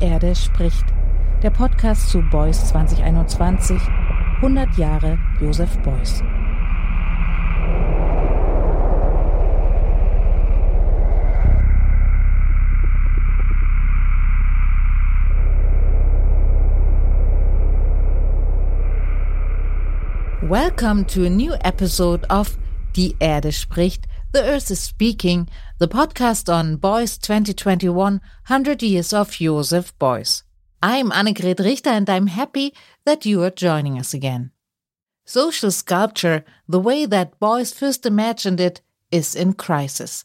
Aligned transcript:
Erde 0.00 0.34
spricht. 0.34 0.84
Der 1.42 1.50
Podcast 1.50 2.08
zu 2.08 2.22
Beuys 2.22 2.68
2021. 2.68 3.78
100 4.36 4.78
Jahre 4.78 5.18
Josef 5.40 5.76
Beuys. 5.78 6.22
Welcome 20.42 21.04
to 21.08 21.26
a 21.26 21.30
new 21.30 21.52
episode 21.62 22.24
of 22.30 22.56
Die 22.96 23.14
Erde 23.20 23.52
spricht, 23.52 24.06
The 24.32 24.44
Earth 24.44 24.70
is 24.70 24.78
Speaking, 24.78 25.48
the 25.78 25.88
podcast 25.88 26.48
on 26.48 26.78
Beuys 26.78 27.20
2021 27.20 28.20
100 28.46 28.80
Years 28.80 29.12
of 29.12 29.32
Joseph 29.32 29.92
Beuys. 29.98 30.44
I'm 30.80 31.10
Annegret 31.10 31.58
Richter 31.58 31.90
and 31.90 32.08
I'm 32.08 32.28
happy 32.28 32.72
that 33.04 33.26
you 33.26 33.42
are 33.42 33.50
joining 33.50 33.98
us 33.98 34.14
again. 34.14 34.52
Social 35.24 35.72
sculpture, 35.72 36.44
the 36.68 36.78
way 36.78 37.06
that 37.06 37.40
Beuys 37.40 37.74
first 37.74 38.06
imagined 38.06 38.60
it, 38.60 38.80
is 39.10 39.34
in 39.34 39.54
crisis. 39.54 40.24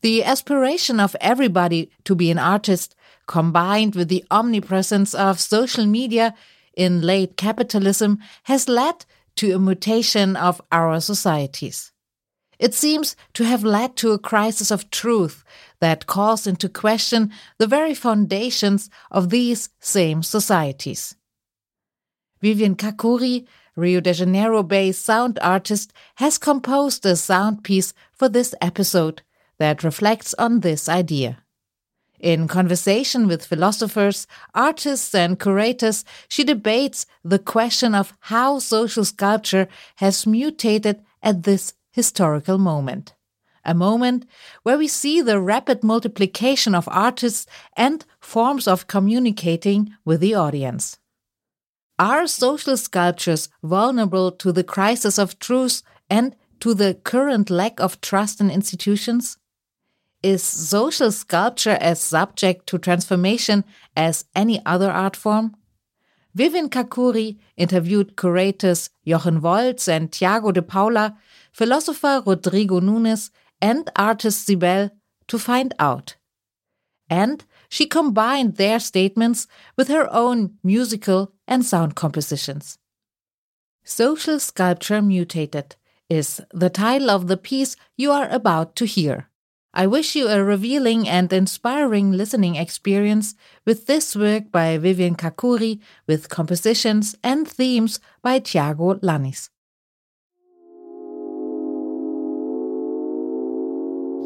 The 0.00 0.22
aspiration 0.22 1.00
of 1.00 1.16
everybody 1.20 1.90
to 2.04 2.14
be 2.14 2.30
an 2.30 2.38
artist, 2.38 2.94
combined 3.26 3.96
with 3.96 4.06
the 4.06 4.24
omnipresence 4.30 5.12
of 5.12 5.40
social 5.40 5.86
media 5.86 6.36
in 6.74 7.00
late 7.02 7.36
capitalism, 7.36 8.20
has 8.44 8.68
led 8.68 9.06
to 9.34 9.50
a 9.50 9.58
mutation 9.58 10.36
of 10.36 10.62
our 10.70 11.00
societies. 11.00 11.89
It 12.60 12.74
seems 12.74 13.16
to 13.32 13.44
have 13.44 13.64
led 13.64 13.96
to 13.96 14.12
a 14.12 14.18
crisis 14.18 14.70
of 14.70 14.90
truth 14.90 15.42
that 15.80 16.06
calls 16.06 16.46
into 16.46 16.68
question 16.68 17.32
the 17.56 17.66
very 17.66 17.94
foundations 17.94 18.90
of 19.10 19.30
these 19.30 19.70
same 19.80 20.22
societies. 20.22 21.16
Vivian 22.42 22.76
Caccuri, 22.76 23.46
Rio 23.76 24.00
de 24.00 24.12
Janeiro 24.12 24.62
based 24.62 25.02
sound 25.02 25.38
artist, 25.40 25.94
has 26.16 26.36
composed 26.36 27.06
a 27.06 27.16
sound 27.16 27.64
piece 27.64 27.94
for 28.12 28.28
this 28.28 28.54
episode 28.60 29.22
that 29.58 29.82
reflects 29.82 30.34
on 30.34 30.60
this 30.60 30.86
idea. 30.86 31.38
In 32.18 32.46
conversation 32.46 33.26
with 33.26 33.46
philosophers, 33.46 34.26
artists, 34.54 35.14
and 35.14 35.40
curators, 35.40 36.04
she 36.28 36.44
debates 36.44 37.06
the 37.24 37.38
question 37.38 37.94
of 37.94 38.12
how 38.20 38.58
social 38.58 39.06
sculpture 39.06 39.66
has 39.96 40.26
mutated 40.26 41.02
at 41.22 41.44
this 41.44 41.72
historical 41.90 42.58
moment. 42.58 43.14
A 43.64 43.74
moment 43.74 44.26
where 44.62 44.78
we 44.78 44.88
see 44.88 45.20
the 45.20 45.40
rapid 45.40 45.84
multiplication 45.84 46.74
of 46.74 46.88
artists 46.90 47.46
and 47.76 48.04
forms 48.18 48.66
of 48.66 48.86
communicating 48.86 49.94
with 50.04 50.20
the 50.20 50.34
audience. 50.34 50.98
Are 51.98 52.26
social 52.26 52.78
sculptures 52.78 53.50
vulnerable 53.62 54.32
to 54.32 54.52
the 54.52 54.64
crisis 54.64 55.18
of 55.18 55.38
truth 55.38 55.82
and 56.08 56.34
to 56.60 56.72
the 56.72 56.94
current 56.94 57.50
lack 57.50 57.78
of 57.78 58.00
trust 58.00 58.40
in 58.40 58.50
institutions? 58.50 59.36
Is 60.22 60.42
social 60.42 61.12
sculpture 61.12 61.78
as 61.80 62.00
subject 62.00 62.66
to 62.68 62.78
transformation 62.78 63.64
as 63.96 64.24
any 64.34 64.64
other 64.64 64.90
art 64.90 65.16
form? 65.16 65.56
Vivian 66.34 66.68
Caccuri 66.68 67.38
interviewed 67.56 68.16
curators 68.16 68.90
Jochen 69.06 69.40
Volz 69.40 69.88
and 69.88 70.10
Thiago 70.10 70.52
de 70.52 70.62
Paula, 70.62 71.16
philosopher 71.52 72.22
Rodrigo 72.24 72.80
Nunes, 72.80 73.30
and 73.60 73.90
artist 73.96 74.46
Cibelle 74.46 74.90
to 75.28 75.38
find 75.38 75.74
out. 75.78 76.16
And 77.08 77.44
she 77.68 77.86
combined 77.86 78.56
their 78.56 78.80
statements 78.80 79.46
with 79.76 79.88
her 79.88 80.12
own 80.12 80.58
musical 80.62 81.32
and 81.46 81.64
sound 81.64 81.94
compositions. 81.94 82.78
Social 83.84 84.38
Sculpture 84.38 85.02
Mutated 85.02 85.76
is 86.08 86.40
the 86.52 86.70
title 86.70 87.10
of 87.10 87.28
the 87.28 87.36
piece 87.36 87.76
you 87.96 88.10
are 88.10 88.28
about 88.28 88.76
to 88.76 88.84
hear. 88.84 89.28
I 89.72 89.86
wish 89.86 90.16
you 90.16 90.26
a 90.28 90.42
revealing 90.42 91.08
and 91.08 91.32
inspiring 91.32 92.10
listening 92.10 92.56
experience 92.56 93.36
with 93.64 93.86
this 93.86 94.16
work 94.16 94.50
by 94.50 94.78
Vivian 94.78 95.14
Caccuri 95.14 95.78
with 96.08 96.28
compositions 96.28 97.14
and 97.22 97.46
themes 97.46 98.00
by 98.20 98.40
Tiago 98.40 98.94
Lanis. 98.94 99.48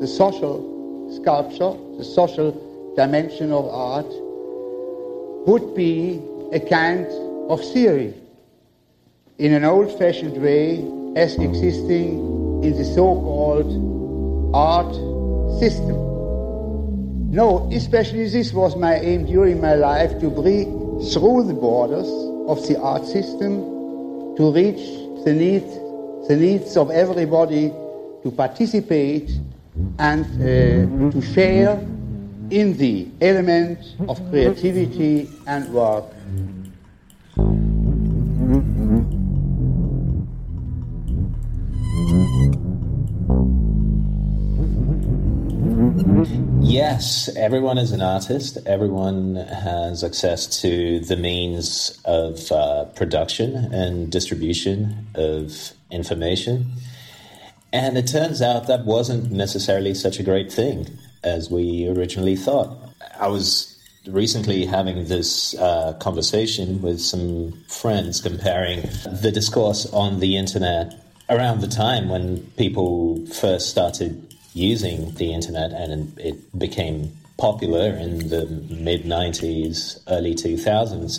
The 0.01 0.07
social 0.07 1.11
sculpture, 1.23 1.73
the 1.99 2.05
social 2.05 2.93
dimension 2.97 3.53
of 3.53 3.67
art 3.67 4.07
would 5.47 5.75
be 5.75 6.21
a 6.53 6.61
kind 6.61 7.07
of 7.51 7.61
theory 7.73 8.15
in 9.39 9.53
an 9.53 9.65
old-fashioned 9.65 10.41
way 10.41 10.79
as 11.17 11.37
existing 11.37 12.63
in 12.63 12.77
the 12.77 12.85
so-called 12.85 14.55
art 14.55 14.95
system. 15.59 15.97
No, 17.31 17.69
especially 17.73 18.29
this 18.29 18.53
was 18.53 18.77
my 18.77 18.95
aim 18.95 19.27
during 19.27 19.61
my 19.61 19.75
life 19.75 20.19
to 20.21 20.31
break 20.31 20.67
through 21.13 21.45
the 21.47 21.55
borders 21.55 22.09
of 22.49 22.67
the 22.69 22.79
art 22.81 23.05
system 23.05 23.59
to 24.37 24.53
reach 24.53 24.85
the 25.25 25.33
needs, 25.33 25.73
the 26.29 26.37
needs 26.37 26.77
of 26.77 26.91
everybody 26.91 27.71
to 28.23 28.31
participate 28.31 29.31
and 29.99 30.25
uh, 30.25 31.11
to 31.11 31.21
share 31.21 31.79
in 32.51 32.77
the 32.77 33.09
element 33.21 33.79
of 34.09 34.21
creativity 34.31 35.29
and 35.47 35.73
work. 35.73 36.05
Yes, 46.61 47.29
everyone 47.37 47.79
is 47.79 47.93
an 47.93 48.01
artist. 48.01 48.59
Everyone 48.67 49.37
has 49.37 50.03
access 50.03 50.61
to 50.63 50.99
the 51.01 51.17
means 51.17 52.01
of 52.05 52.51
uh, 52.51 52.85
production 52.97 53.73
and 53.73 54.11
distribution 54.11 55.07
of 55.15 55.73
information. 55.91 56.73
And 57.75 57.99
it 57.99 58.07
turns 58.07 58.41
out 58.41 58.69
that 58.69 58.85
wasn't 58.85 59.33
necessarily 59.33 59.95
such 59.95 60.21
a 60.21 60.23
great 60.23 60.53
thing 60.53 60.97
as 61.25 61.51
we 61.51 61.89
originally 61.89 62.37
thought. 62.37 62.71
I 63.19 63.27
was 63.27 63.77
recently 64.07 64.65
having 64.65 65.09
this 65.09 65.59
uh, 65.59 65.95
conversation 65.95 66.81
with 66.83 67.01
some 67.01 67.53
friends 67.67 68.21
comparing 68.21 68.83
the 69.21 69.33
discourse 69.35 69.87
on 69.93 70.21
the 70.21 70.37
internet 70.37 70.95
around 71.29 71.63
the 71.63 71.67
time 71.67 72.09
when 72.09 72.43
people 72.57 73.27
first 73.27 73.71
started 73.71 74.33
using 74.53 75.13
the 75.15 75.35
internet, 75.35 75.73
and 75.73 76.17
it 76.17 76.57
became 76.57 77.11
popular 77.39 77.89
in 77.89 78.29
the 78.29 78.47
mid 78.71 79.03
90s, 79.03 80.01
early 80.07 80.37
2000s. 80.37 81.19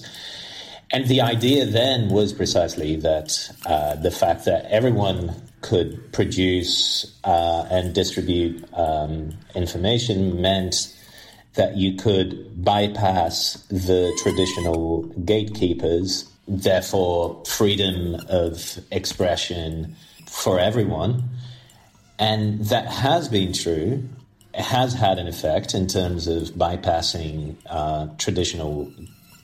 And 0.94 1.06
the 1.08 1.20
idea 1.20 1.66
then 1.66 2.08
was 2.08 2.32
precisely 2.32 2.96
that 2.96 3.50
uh, 3.66 3.96
the 3.96 4.12
fact 4.12 4.46
that 4.46 4.64
everyone 4.72 5.36
could 5.66 6.14
produce 6.14 7.12
uh, 7.24 7.68
and 7.72 7.96
distribute 7.96 8.64
um, 8.74 9.34
information 9.56 10.40
meant 10.40 10.96
that 11.56 11.76
you 11.76 11.96
could 11.96 12.64
bypass 12.64 13.56
the 13.72 14.16
traditional 14.22 15.04
gatekeepers, 15.26 16.30
therefore, 16.48 17.44
freedom 17.48 18.16
of 18.30 18.78
expression 18.92 19.96
for 20.30 20.60
everyone. 20.60 21.24
And 22.20 22.64
that 22.66 22.86
has 22.86 23.28
been 23.28 23.52
true. 23.52 24.08
It 24.54 24.62
has 24.62 24.94
had 24.94 25.18
an 25.18 25.28
effect 25.28 25.74
in 25.74 25.88
terms 25.88 26.28
of 26.28 26.50
bypassing 26.50 27.56
uh, 27.66 28.08
traditional 28.20 28.92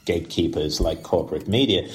gatekeepers 0.05 0.79
like 0.79 1.01
corporate 1.01 1.47
media. 1.47 1.89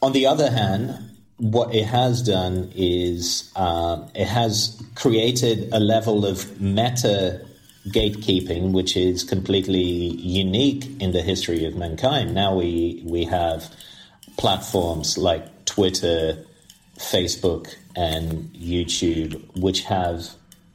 On 0.00 0.12
the 0.12 0.26
other 0.26 0.50
hand, 0.50 1.15
what 1.38 1.74
it 1.74 1.84
has 1.84 2.22
done 2.22 2.70
is 2.74 3.50
uh, 3.56 4.06
it 4.14 4.26
has 4.26 4.82
created 4.94 5.68
a 5.72 5.80
level 5.80 6.24
of 6.24 6.60
meta 6.60 7.44
gatekeeping, 7.88 8.72
which 8.72 8.96
is 8.96 9.22
completely 9.22 9.80
unique 9.80 10.86
in 11.00 11.12
the 11.12 11.22
history 11.22 11.64
of 11.64 11.76
mankind. 11.76 12.34
Now 12.34 12.56
we 12.56 13.02
we 13.04 13.24
have 13.24 13.70
platforms 14.38 15.18
like 15.18 15.64
Twitter, 15.66 16.44
Facebook, 16.96 17.74
and 17.94 18.50
YouTube, 18.54 19.40
which 19.60 19.82
have 19.82 20.30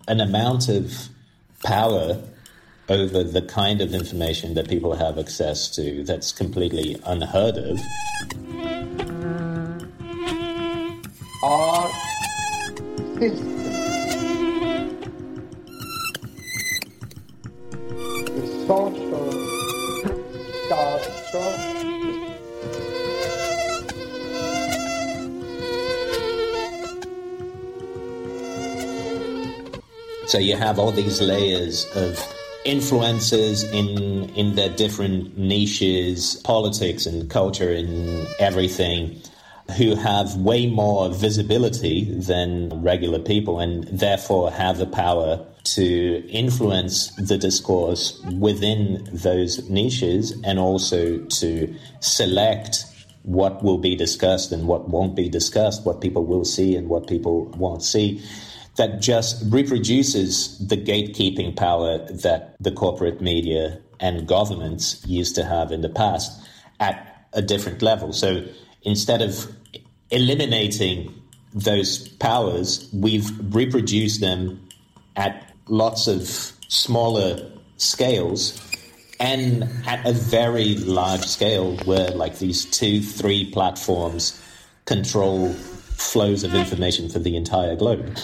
an 0.08 0.20
amount 0.20 0.70
of 0.70 1.10
power 1.64 2.22
over 2.90 3.24
the 3.24 3.42
kind 3.42 3.82
of 3.82 3.94
information 3.94 4.54
that 4.56 4.68
people 4.68 4.96
have 4.96 5.18
access 5.18 5.70
to 5.70 6.04
that's 6.04 6.32
completely 6.32 7.00
unheard 7.06 7.58
of. 7.58 8.71
Our 11.44 11.90
system 13.20 13.62
the 18.36 18.48
social 18.68 19.32
sculpture. 20.66 21.72
So 30.28 30.38
you 30.38 30.56
have 30.56 30.80
all 30.80 30.92
these 30.92 31.20
layers 31.22 31.86
of 31.96 32.20
influences 32.66 33.64
in 33.64 34.30
in 34.36 34.56
their 34.56 34.70
different 34.70 35.38
niches, 35.38 36.36
politics 36.44 37.06
and 37.06 37.30
culture 37.30 37.72
and 37.72 38.28
everything, 38.40 39.20
who 39.78 39.96
have 39.96 40.36
way 40.36 40.68
more 40.68 41.10
visibility 41.10 42.14
than 42.14 42.70
regular 42.82 43.20
people 43.20 43.60
and 43.60 43.84
therefore 43.86 44.52
have 44.52 44.78
the 44.78 44.86
power 44.86 45.46
to 45.64 46.26
influence 46.30 47.16
the 47.16 47.38
discourse 47.38 48.22
within 48.40 49.08
those 49.12 49.70
niches 49.70 50.34
and 50.44 50.60
also 50.60 51.18
to 51.26 51.74
select 52.00 52.86
what 53.24 53.64
will 53.64 53.78
be 53.78 53.96
discussed 53.96 54.52
and 54.52 54.68
what 54.68 54.90
won't 54.90 55.16
be 55.16 55.30
discussed, 55.30 55.86
what 55.86 56.02
people 56.02 56.26
will 56.26 56.46
see 56.46 56.76
and 56.76 56.90
what 56.90 57.08
people 57.08 57.46
won't 57.58 57.84
see 57.84 58.22
that 58.78 59.02
just 59.02 59.44
reproduces 59.52 60.58
the 60.66 60.78
gatekeeping 60.78 61.56
power 61.56 61.98
that 62.08 62.56
the 62.60 62.72
corporate 62.72 63.22
media 63.22 63.80
and 64.00 64.28
governments 64.28 65.06
used 65.06 65.36
to 65.36 65.44
have 65.44 65.72
in 65.72 65.82
the 65.82 65.90
past 65.90 66.42
at 66.80 67.28
a 67.34 67.42
different 67.42 67.82
level. 67.82 68.14
So 68.14 68.44
instead 68.84 69.22
of 69.22 69.54
eliminating 70.12 71.14
those 71.54 72.08
powers, 72.08 72.90
we've 72.94 73.30
reproduced 73.54 74.22
them 74.22 74.68
at 75.16 75.54
lots 75.68 76.08
of 76.08 76.22
smaller 76.68 77.52
scales 77.78 78.60
and 79.20 79.64
at 79.86 80.06
a 80.06 80.14
very 80.14 80.76
large 80.76 81.24
scale 81.26 81.76
where 81.86 82.10
like 82.12 82.40
these 82.40 82.66
two, 82.66 83.02
three 83.02 83.50
platforms 83.52 84.42
control 84.86 85.54
flows 85.54 86.44
of 86.44 86.56
information 86.56 87.10
for 87.10 87.20
the 87.20 87.36
entire 87.36 87.76
globe. 87.76 88.18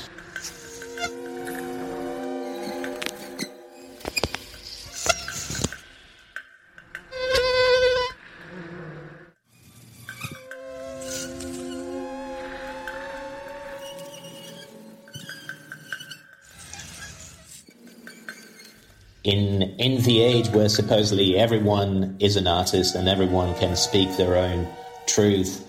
Age 20.48 20.54
where 20.54 20.70
supposedly 20.70 21.38
everyone 21.38 22.16
is 22.20 22.36
an 22.36 22.48
artist 22.48 22.96
and 22.96 23.08
everyone 23.08 23.54
can 23.56 23.76
speak 23.76 24.16
their 24.18 24.36
own 24.36 24.68
truth, 25.06 25.64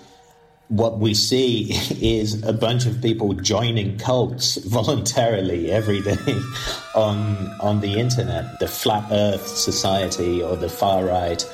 what 0.68 0.98
we 0.98 1.14
see 1.14 1.70
is 2.00 2.42
a 2.44 2.52
bunch 2.52 2.86
of 2.86 3.00
people 3.00 3.32
joining 3.34 3.98
cults 3.98 4.56
voluntarily 4.66 5.70
every 5.70 6.00
day 6.02 6.40
on 6.94 7.50
on 7.60 7.80
the 7.80 7.98
internet, 7.98 8.58
the 8.60 8.68
flat 8.68 9.06
Earth 9.10 9.46
society 9.46 10.42
or 10.42 10.56
the 10.56 10.68
far 10.68 11.04
right. 11.04 11.44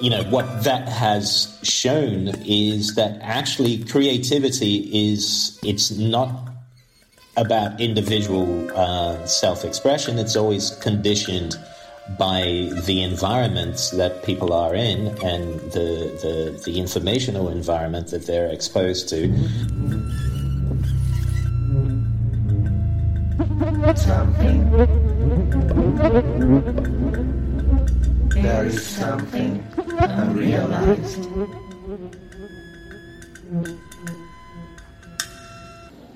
You 0.00 0.10
know 0.10 0.22
what 0.24 0.64
that 0.64 0.88
has 0.88 1.58
shown 1.62 2.28
is 2.46 2.94
that 2.94 3.18
actually 3.20 3.84
creativity 3.84 5.12
is 5.12 5.58
it's 5.62 5.90
not 5.90 6.48
about 7.36 7.80
individual 7.80 8.70
uh, 8.74 9.26
self 9.26 9.64
expression, 9.64 10.18
it's 10.18 10.36
always 10.36 10.70
conditioned 10.82 11.56
by 12.18 12.70
the 12.86 13.02
environments 13.02 13.90
that 13.90 14.22
people 14.24 14.52
are 14.52 14.74
in 14.74 15.08
and 15.22 15.60
the, 15.72 16.10
the, 16.22 16.62
the 16.64 16.78
informational 16.78 17.48
environment 17.48 18.08
that 18.08 18.26
they're 18.26 18.50
exposed 18.50 19.08
to. 19.08 19.28
Something. 23.96 24.70
There 28.30 28.66
is 28.66 28.86
something 28.86 29.64
unrealized. 29.98 31.26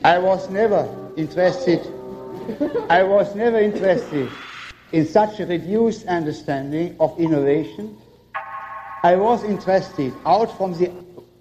I 0.04 0.18
was 0.18 0.50
never 0.50 0.88
interested, 1.16 1.80
I 2.90 3.02
was 3.02 3.34
never 3.34 3.58
interested 3.58 4.30
in 4.94 5.04
such 5.04 5.40
a 5.40 5.46
reduced 5.46 6.06
understanding 6.06 6.94
of 7.00 7.18
innovation. 7.18 7.98
I 9.02 9.16
was 9.16 9.42
interested 9.42 10.14
out 10.24 10.56
from 10.56 10.78
the, 10.78 10.92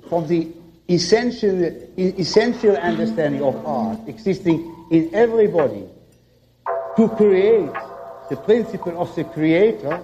from 0.10 0.28
the 0.28 0.52
essential, 0.90 1.64
essential 1.96 2.76
understanding 2.76 3.44
of 3.44 3.64
art 3.64 4.00
existing 4.08 4.88
in 4.90 5.14
everybody 5.14 5.86
to 6.98 7.08
create 7.10 7.72
the 8.32 8.38
principle 8.38 9.00
of 9.00 9.14
the 9.16 9.24
creator, 9.24 10.04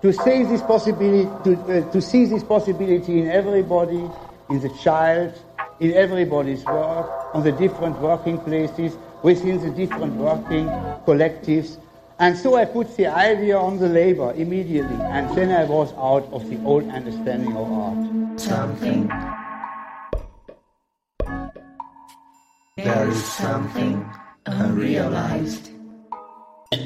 to 0.00 0.10
see 0.10 0.42
this 0.44 0.62
possibility, 0.62 1.28
to, 1.44 1.60
uh, 1.64 1.92
to 1.92 2.00
see 2.00 2.24
this 2.24 2.42
possibility 2.42 3.20
in 3.20 3.28
everybody, 3.28 4.02
in 4.48 4.60
the 4.60 4.70
child, 4.82 5.34
in 5.78 5.92
everybody's 5.92 6.64
work, 6.64 7.34
on 7.34 7.44
the 7.44 7.52
different 7.52 7.98
working 8.00 8.38
places, 8.38 8.96
within 9.22 9.60
the 9.60 9.70
different 9.70 10.14
working 10.14 10.66
collectives. 11.04 11.76
And 12.22 12.38
so 12.38 12.54
I 12.54 12.64
put 12.64 12.96
the 12.96 13.08
idea 13.08 13.58
on 13.58 13.78
the 13.78 13.88
labor 13.88 14.32
immediately, 14.34 14.94
and 15.06 15.28
then 15.36 15.50
I 15.50 15.64
was 15.64 15.92
out 15.94 16.32
of 16.32 16.48
the 16.48 16.56
old 16.62 16.88
understanding 16.88 17.56
of 17.56 17.66
art. 17.72 18.40
Something. 18.40 19.08
There 22.76 23.08
is 23.08 23.24
something 23.24 24.08
unrealized. 24.46 25.70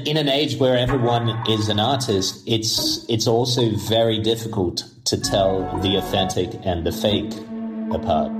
In 0.07 0.17
an 0.17 0.31
age 0.31 0.57
where 0.57 0.75
everyone 0.75 1.29
is 1.47 1.69
an 1.69 1.81
artist, 1.81 2.43
it's 2.47 3.05
it's 3.11 3.27
also 3.27 3.77
very 3.77 4.19
difficult 4.19 4.85
to 5.05 5.21
tell 5.21 5.61
the 5.83 5.97
authentic 5.97 6.49
and 6.65 6.87
the 6.87 6.93
fake 6.93 7.35
apart 7.93 8.33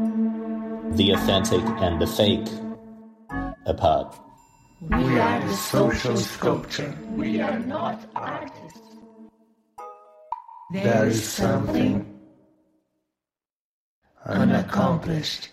the 0.97 1.11
authentic 1.11 1.65
and 1.83 2.01
the 2.01 2.07
fake 2.07 2.49
apart. 3.67 4.17
We 4.81 5.19
are 5.19 5.41
the 5.41 5.55
social 5.55 6.19
sculpture. 6.19 6.95
We 7.13 7.41
are 7.41 7.59
not 7.59 7.99
artists. 8.15 8.79
There 10.71 11.07
is 11.07 11.27
something 11.27 12.05
unaccomplished. 14.27 15.49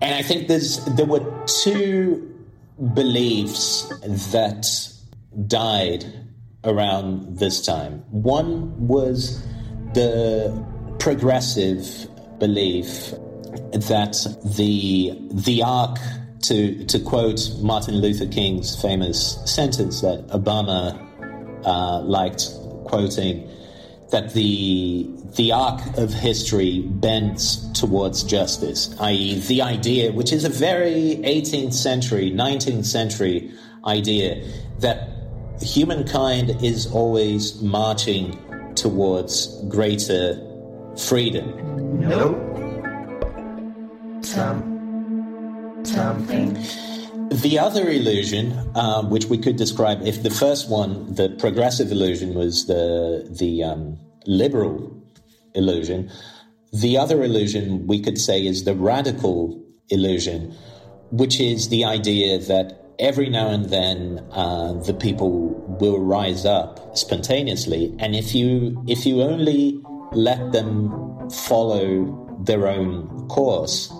And 0.00 0.14
I 0.14 0.22
think 0.22 0.46
there's 0.46 0.84
there 0.94 1.06
were 1.06 1.24
two 1.46 2.32
beliefs 2.94 3.88
that 4.30 4.68
died 5.48 6.04
around 6.62 7.38
this 7.38 7.66
time. 7.66 8.04
One 8.10 8.86
was 8.86 9.42
the 9.94 10.64
progressive 11.00 12.08
belief 12.38 13.14
that 13.72 14.16
the 14.56 15.18
the 15.30 15.62
arc 15.62 15.98
to 16.42 16.84
to 16.86 16.98
quote 17.00 17.40
Martin 17.60 17.96
Luther 17.96 18.26
King's 18.26 18.80
famous 18.80 19.38
sentence 19.44 20.00
that 20.02 20.26
Obama 20.28 21.00
uh, 21.64 22.00
liked 22.00 22.50
quoting 22.84 23.48
that 24.10 24.32
the 24.34 25.10
the 25.36 25.50
arc 25.50 25.80
of 25.98 26.12
history 26.12 26.82
bends 26.86 27.72
towards 27.72 28.22
justice, 28.22 28.94
i.e., 29.00 29.40
the 29.40 29.60
idea, 29.60 30.12
which 30.12 30.32
is 30.32 30.44
a 30.44 30.48
very 30.48 31.16
18th 31.24 31.72
century, 31.72 32.30
19th 32.30 32.84
century 32.84 33.50
idea, 33.84 34.46
that 34.78 35.08
humankind 35.60 36.50
is 36.62 36.86
always 36.92 37.60
marching 37.60 38.38
towards 38.76 39.60
greater 39.68 40.40
freedom. 40.96 41.98
Nope. 41.98 42.53
Some. 44.34 45.84
Something. 45.84 46.54
The 47.30 47.56
other 47.60 47.88
illusion, 47.88 48.52
um, 48.74 49.08
which 49.10 49.26
we 49.26 49.38
could 49.38 49.54
describe, 49.54 50.02
if 50.02 50.24
the 50.24 50.30
first 50.30 50.68
one, 50.68 51.14
the 51.14 51.28
progressive 51.38 51.92
illusion, 51.92 52.34
was 52.34 52.66
the 52.66 53.28
the 53.30 53.62
um, 53.62 53.96
liberal 54.26 54.92
illusion, 55.54 56.10
the 56.72 56.98
other 56.98 57.22
illusion 57.22 57.86
we 57.86 58.00
could 58.00 58.18
say 58.18 58.44
is 58.44 58.64
the 58.64 58.74
radical 58.74 59.62
illusion, 59.90 60.52
which 61.12 61.38
is 61.38 61.68
the 61.68 61.84
idea 61.84 62.36
that 62.38 62.92
every 62.98 63.30
now 63.30 63.50
and 63.50 63.66
then 63.66 64.18
uh, 64.32 64.72
the 64.72 64.94
people 64.94 65.30
will 65.80 66.00
rise 66.00 66.44
up 66.44 66.98
spontaneously, 66.98 67.94
and 68.00 68.16
if 68.16 68.34
you 68.34 68.82
if 68.88 69.06
you 69.06 69.22
only 69.22 69.80
let 70.10 70.50
them 70.50 70.90
follow 71.30 72.20
their 72.42 72.66
own 72.66 73.28
course, 73.28 73.93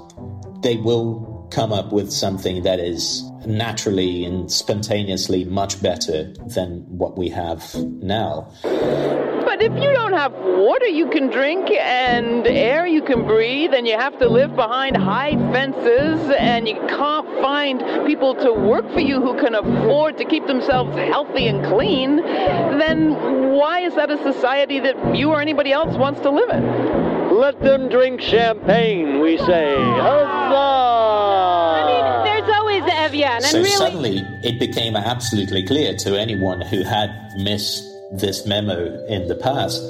they 0.65 0.79
will 0.79 1.47
come 1.51 1.73
up 1.73 1.93
with 1.93 2.11
something 2.11 2.63
that 2.63 2.81
is 2.81 3.23
naturally 3.47 4.25
and 4.25 4.51
spontaneously 4.51 5.45
much 5.45 5.81
better 5.81 6.33
than 6.57 6.81
what 6.89 7.19
we 7.19 7.29
have 7.29 7.75
now. 8.03 8.51
But 8.63 9.63
if 9.63 9.73
you 9.75 9.93
don't 9.93 10.15
have 10.15 10.33
water 10.33 10.87
you 10.87 11.09
can 11.11 11.29
drink 11.29 11.71
and 11.71 12.47
air 12.47 12.87
you 12.87 13.03
can 13.03 13.27
breathe, 13.27 13.75
and 13.75 13.87
you 13.87 13.97
have 13.97 14.19
to 14.19 14.29
live 14.29 14.57
behind 14.57 14.97
high 14.97 15.37
fences, 15.53 16.31
and 16.31 16.67
you 16.67 16.77
can't 16.89 17.29
find 17.43 18.07
people 18.07 18.35
to 18.37 18.53
work 18.53 18.91
for 18.93 19.01
you 19.01 19.21
who 19.21 19.39
can 19.39 19.55
afford 19.55 20.17
to 20.19 20.25
keep 20.25 20.47
themselves 20.47 20.97
healthy 20.97 21.47
and 21.47 21.63
clean, 21.67 22.17
then 22.17 23.53
why 23.53 23.81
is 23.81 23.95
that 23.97 24.11
a 24.11 24.17
society 24.23 24.81
that 24.81 25.15
you 25.15 25.31
or 25.31 25.43
anybody 25.43 25.73
else 25.73 25.95
wants 25.97 26.21
to 26.23 26.31
live 26.31 26.49
in? 26.49 27.04
Let 27.35 27.61
them 27.61 27.89
drink 27.89 28.21
champagne, 28.21 29.19
we 29.19 29.39
say. 29.39 29.75
Huzzah! 29.75 30.55
I 30.55 31.83
mean, 31.85 32.25
there's 32.25 32.57
always 32.57 32.85
the 32.85 32.95
Evian, 32.95 33.33
and 33.33 33.45
so 33.45 33.59
really, 33.59 33.71
suddenly 33.71 34.23
it 34.45 34.61
became 34.61 34.95
absolutely 34.95 35.67
clear 35.67 35.97
to 35.97 36.17
anyone 36.17 36.61
who 36.61 36.85
had 36.85 37.11
missed 37.39 37.83
this 38.13 38.47
memo 38.47 39.05
in 39.07 39.27
the 39.27 39.35
past 39.35 39.83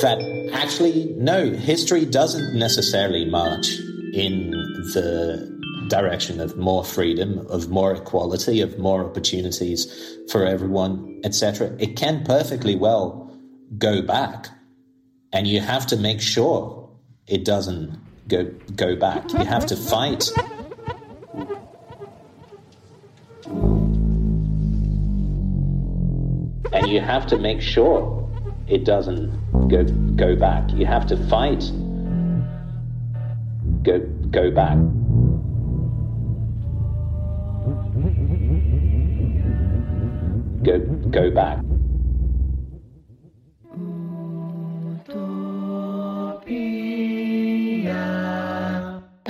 that 0.00 0.18
actually, 0.54 1.12
no, 1.18 1.50
history 1.50 2.06
doesn't 2.06 2.58
necessarily 2.58 3.26
march 3.26 3.78
in 4.14 4.52
the 4.94 5.86
direction 5.90 6.40
of 6.40 6.56
more 6.56 6.82
freedom, 6.82 7.46
of 7.50 7.68
more 7.68 7.92
equality, 7.92 8.62
of 8.62 8.78
more 8.78 9.04
opportunities 9.04 10.16
for 10.30 10.46
everyone, 10.46 11.20
etc. 11.24 11.76
It 11.78 11.96
can 11.96 12.24
perfectly 12.24 12.74
well 12.74 13.30
go 13.76 14.00
back, 14.00 14.48
and 15.30 15.46
you 15.46 15.60
have 15.60 15.86
to 15.88 15.98
make 15.98 16.22
sure 16.22 16.85
it 17.28 17.44
doesn't 17.44 17.98
go 18.28 18.44
go 18.76 18.96
back. 18.96 19.32
You 19.32 19.44
have 19.44 19.66
to 19.66 19.76
fight. 19.76 20.30
And 26.72 26.88
you 26.88 27.00
have 27.00 27.26
to 27.28 27.38
make 27.38 27.60
sure 27.60 28.28
it 28.68 28.84
doesn't 28.84 29.30
go 29.68 29.84
go 30.16 30.36
back. 30.36 30.70
You 30.72 30.86
have 30.86 31.06
to 31.08 31.16
fight. 31.28 31.70
Go 33.82 34.00
go 34.30 34.50
back. 34.50 34.78
Go 40.62 40.78
go 41.10 41.30
back. 41.30 41.75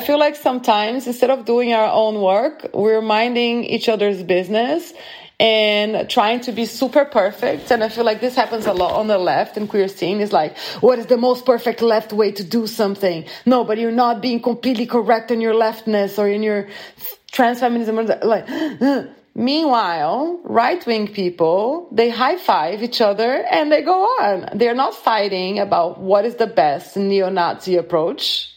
Feel 0.07 0.19
like 0.19 0.37
sometimes 0.37 1.07
instead 1.09 1.31
of 1.31 1.45
doing 1.45 1.73
our 1.73 1.91
own 1.91 2.21
work, 2.21 2.71
we're 2.73 3.03
minding 3.03 3.65
each 3.65 3.89
other's 3.89 4.23
business 4.23 4.93
and 5.41 6.09
trying 6.09 6.41
to 6.41 6.53
be 6.53 6.65
super 6.65 7.05
perfect. 7.05 7.71
And 7.73 7.83
I 7.83 7.89
feel 7.89 8.05
like 8.05 8.21
this 8.21 8.37
happens 8.37 8.67
a 8.67 8.73
lot 8.73 8.93
on 8.95 9.09
the 9.09 9.19
left 9.19 9.57
and 9.57 9.69
queer 9.69 9.89
scene 9.89 10.21
is 10.21 10.33
like, 10.33 10.57
what 10.81 10.99
is 11.01 11.07
the 11.07 11.17
most 11.17 11.45
perfect 11.45 11.83
left 11.83 12.13
way 12.13 12.31
to 12.31 12.45
do 12.45 12.67
something? 12.67 13.27
No, 13.45 13.65
but 13.65 13.79
you're 13.79 13.91
not 13.91 14.23
being 14.23 14.41
completely 14.41 14.87
correct 14.87 15.31
in 15.31 15.41
your 15.41 15.55
leftness 15.55 16.19
or 16.19 16.29
in 16.29 16.43
your 16.43 16.69
trans 17.33 17.61
feminism. 17.61 17.97
Like, 18.23 18.49
Meanwhile, 19.39 20.41
right 20.45 20.87
wing 20.87 21.09
people, 21.09 21.91
they 21.93 22.09
high 22.09 22.39
five 22.39 22.83
each 22.83 23.03
other 23.03 23.45
and 23.51 23.71
they 23.71 23.83
go 23.83 24.01
on. 24.03 24.57
They're 24.57 24.75
not 24.75 24.95
fighting 24.95 25.59
about 25.59 26.01
what 26.01 26.25
is 26.25 26.37
the 26.37 26.47
best 26.47 26.97
neo 26.97 27.29
Nazi 27.29 27.77
approach. 27.77 28.56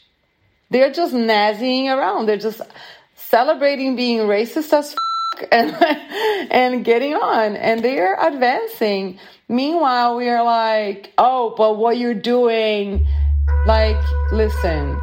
They're 0.72 0.92
just 0.92 1.14
naziing 1.14 1.88
around. 1.88 2.28
They're 2.28 2.38
just 2.38 2.62
celebrating 3.16 3.96
being 3.96 4.20
racist 4.20 4.72
as 4.72 4.96
and, 5.52 5.76
and 6.52 6.86
getting 6.86 7.16
on. 7.16 7.56
And 7.56 7.84
they're 7.84 8.18
advancing. 8.20 9.20
Meanwhile, 9.48 10.16
we 10.16 10.30
are 10.30 10.44
like, 10.44 11.12
oh, 11.18 11.56
but 11.58 11.78
what 11.78 11.98
you're 11.98 12.14
doing, 12.14 13.08
like, 13.66 13.98
listen. 14.32 15.00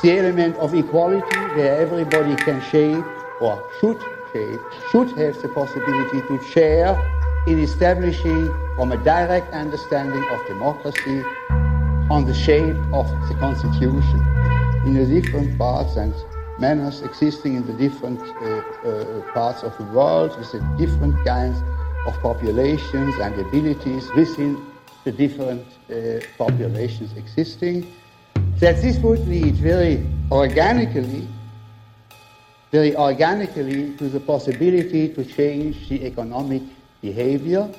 the 0.00 0.16
element 0.16 0.54
of 0.58 0.72
equality 0.74 1.40
where 1.56 1.80
everybody 1.80 2.36
can 2.36 2.62
shape 2.70 3.04
or 3.40 3.60
should 3.80 4.00
shape, 4.32 4.60
should 4.92 5.08
have 5.18 5.42
the 5.42 5.48
possibility 5.48 6.20
to 6.28 6.40
share 6.44 7.17
in 7.48 7.60
establishing 7.60 8.46
from 8.76 8.92
a 8.92 8.96
direct 9.04 9.52
understanding 9.54 10.22
of 10.30 10.46
democracy 10.46 11.22
on 12.10 12.26
the 12.26 12.34
shape 12.34 12.76
of 12.92 13.06
the 13.28 13.34
constitution 13.40 14.20
in 14.84 14.92
the 14.94 15.06
different 15.06 15.58
parts 15.58 15.96
and 15.96 16.14
manners 16.58 17.00
existing 17.00 17.56
in 17.56 17.66
the 17.66 17.72
different 17.72 18.20
uh, 18.20 18.62
uh, 18.88 19.32
parts 19.32 19.62
of 19.62 19.76
the 19.78 19.84
world 19.84 20.36
with 20.38 20.52
the 20.52 20.60
different 20.76 21.14
kinds 21.24 21.58
of 22.06 22.14
populations 22.20 23.14
and 23.16 23.34
abilities 23.40 24.10
within 24.14 24.62
the 25.04 25.12
different 25.12 25.66
uh, 25.90 26.20
populations 26.36 27.16
existing 27.16 27.86
that 28.58 28.82
this 28.82 28.98
would 28.98 29.26
lead 29.26 29.54
very 29.54 30.04
organically, 30.30 31.26
very 32.72 32.94
organically 32.96 33.96
to 33.96 34.08
the 34.08 34.20
possibility 34.20 35.08
to 35.08 35.24
change 35.24 35.88
the 35.88 36.04
economic 36.04 36.62
behavior 37.00 37.70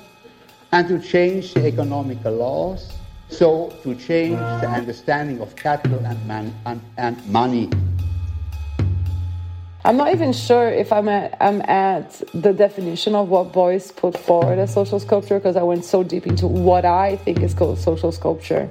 and 0.72 0.88
to 0.88 0.98
change 1.00 1.54
the 1.54 1.66
economical 1.66 2.32
laws, 2.32 2.92
so 3.28 3.70
to 3.82 3.94
change 3.94 4.38
the 4.60 4.68
understanding 4.68 5.40
of 5.40 5.56
capital 5.56 5.98
and, 6.06 6.26
man, 6.26 6.54
and, 6.66 6.80
and 6.96 7.26
money. 7.28 7.68
I'm 9.82 9.96
not 9.96 10.12
even 10.12 10.32
sure 10.34 10.68
if 10.68 10.92
I'm 10.92 11.08
at, 11.08 11.36
I'm 11.40 11.62
at 11.62 12.22
the 12.34 12.52
definition 12.52 13.14
of 13.14 13.28
what 13.28 13.52
Beuys 13.52 13.94
put 13.94 14.18
forward 14.18 14.58
as 14.58 14.74
social 14.74 15.00
sculpture 15.00 15.38
because 15.38 15.56
I 15.56 15.62
went 15.62 15.86
so 15.86 16.02
deep 16.02 16.26
into 16.26 16.46
what 16.46 16.84
I 16.84 17.16
think 17.16 17.40
is 17.40 17.54
called 17.54 17.78
social 17.78 18.12
sculpture 18.12 18.68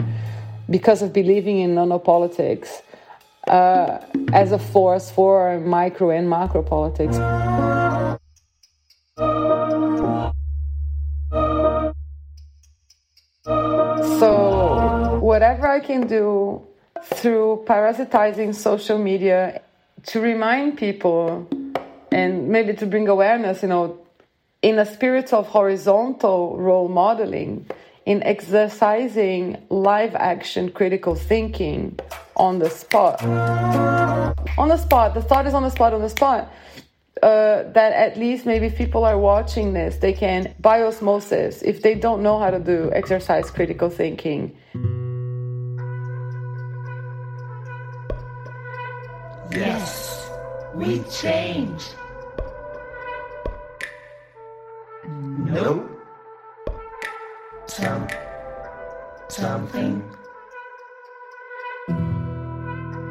because 0.70 1.02
of 1.02 1.12
believing 1.12 1.60
in 1.60 1.74
nanopolitics 1.74 2.84
uh, 3.48 4.00
as 4.34 4.52
a 4.52 4.60
force 4.60 5.10
for 5.10 5.60
micro 5.60 6.12
and 6.12 6.30
macro 6.30 6.62
politics. 6.62 7.18
Whatever 15.40 15.70
I 15.70 15.80
can 15.80 16.06
do 16.06 16.68
through 17.02 17.64
parasitizing 17.66 18.54
social 18.54 18.98
media 18.98 19.62
to 20.08 20.20
remind 20.20 20.78
people 20.78 21.48
and 22.12 22.50
maybe 22.50 22.74
to 22.74 22.86
bring 22.86 23.08
awareness, 23.08 23.62
you 23.62 23.70
know, 23.70 23.98
in 24.62 24.78
a 24.80 24.86
spirit 24.86 25.32
of 25.32 25.48
horizontal 25.48 26.58
role 26.58 26.90
modeling 26.90 27.66
in 28.06 28.22
exercising 28.24 29.56
live 29.70 30.14
action 30.16 30.70
critical 30.74 31.16
thinking 31.16 31.98
on 32.36 32.60
the 32.60 32.70
spot. 32.70 33.24
On 34.58 34.68
the 34.68 34.76
spot, 34.76 35.14
the 35.14 35.22
thought 35.22 35.48
is 35.48 35.54
on 35.54 35.64
the 35.64 35.72
spot, 35.72 35.94
on 35.94 36.02
the 36.02 36.10
spot. 36.10 36.52
Uh, 37.24 37.64
that 37.72 37.94
at 37.94 38.18
least 38.18 38.46
maybe 38.46 38.70
people 38.70 39.06
are 39.06 39.18
watching 39.18 39.72
this, 39.72 39.96
they 39.98 40.12
can, 40.12 40.54
by 40.60 40.82
osmosis, 40.82 41.62
if 41.62 41.82
they 41.82 41.96
don't 41.96 42.22
know 42.22 42.40
how 42.40 42.50
to 42.50 42.60
do 42.60 42.90
exercise 42.94 43.50
critical 43.50 43.90
thinking. 43.90 44.54
Yes, 49.52 50.30
we 50.76 51.00
change. 51.10 51.84
No. 55.08 55.90
Some, 57.66 58.08
something. 59.28 60.04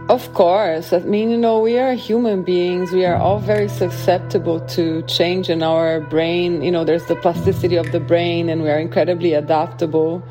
Of 0.09 0.33
course. 0.33 0.93
I 0.93 1.01
mean, 1.01 1.31
you 1.31 1.37
know, 1.37 1.61
we 1.61 1.77
are 1.79 1.93
human 1.93 2.43
beings. 2.43 2.93
We 2.93 3.05
are 3.05 3.17
all 3.17 3.41
very 3.41 3.69
susceptible 3.69 4.61
to 4.69 5.03
change 5.03 5.51
in 5.51 5.63
our 5.63 6.01
brain. 6.01 6.63
You 6.63 6.71
know, 6.71 6.85
there's 6.85 7.05
the 7.07 7.17
plasticity 7.17 7.77
of 7.77 7.91
the 7.93 8.01
brain, 8.01 8.49
and 8.49 8.63
we 8.63 8.71
are 8.71 8.79
incredibly 8.79 9.35
adaptable 9.35 10.23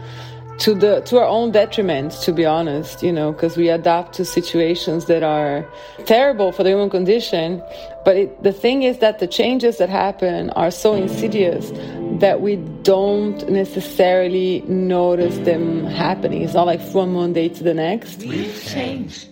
to 0.59 0.73
the 0.73 1.01
to 1.01 1.17
our 1.19 1.25
own 1.25 1.51
detriment 1.51 2.11
to 2.13 2.31
be 2.31 2.45
honest 2.45 3.03
you 3.03 3.11
know 3.11 3.31
because 3.31 3.57
we 3.57 3.69
adapt 3.69 4.13
to 4.13 4.25
situations 4.25 5.05
that 5.05 5.21
are 5.21 5.67
terrible 6.05 6.51
for 6.51 6.63
the 6.63 6.69
human 6.69 6.89
condition 6.89 7.61
but 8.03 8.15
it, 8.15 8.43
the 8.43 8.53
thing 8.53 8.83
is 8.83 8.97
that 8.99 9.19
the 9.19 9.27
changes 9.27 9.77
that 9.77 9.89
happen 9.89 10.49
are 10.51 10.71
so 10.71 10.93
insidious 10.93 11.71
that 12.19 12.41
we 12.41 12.55
don't 12.81 13.47
necessarily 13.49 14.61
notice 14.61 15.37
them 15.39 15.85
happening 15.85 16.41
it's 16.41 16.53
not 16.53 16.65
like 16.65 16.81
from 16.81 17.13
one 17.13 17.33
day 17.33 17.49
to 17.49 17.63
the 17.63 17.73
next 17.73 18.19
we 18.19 18.51
change. 18.51 19.27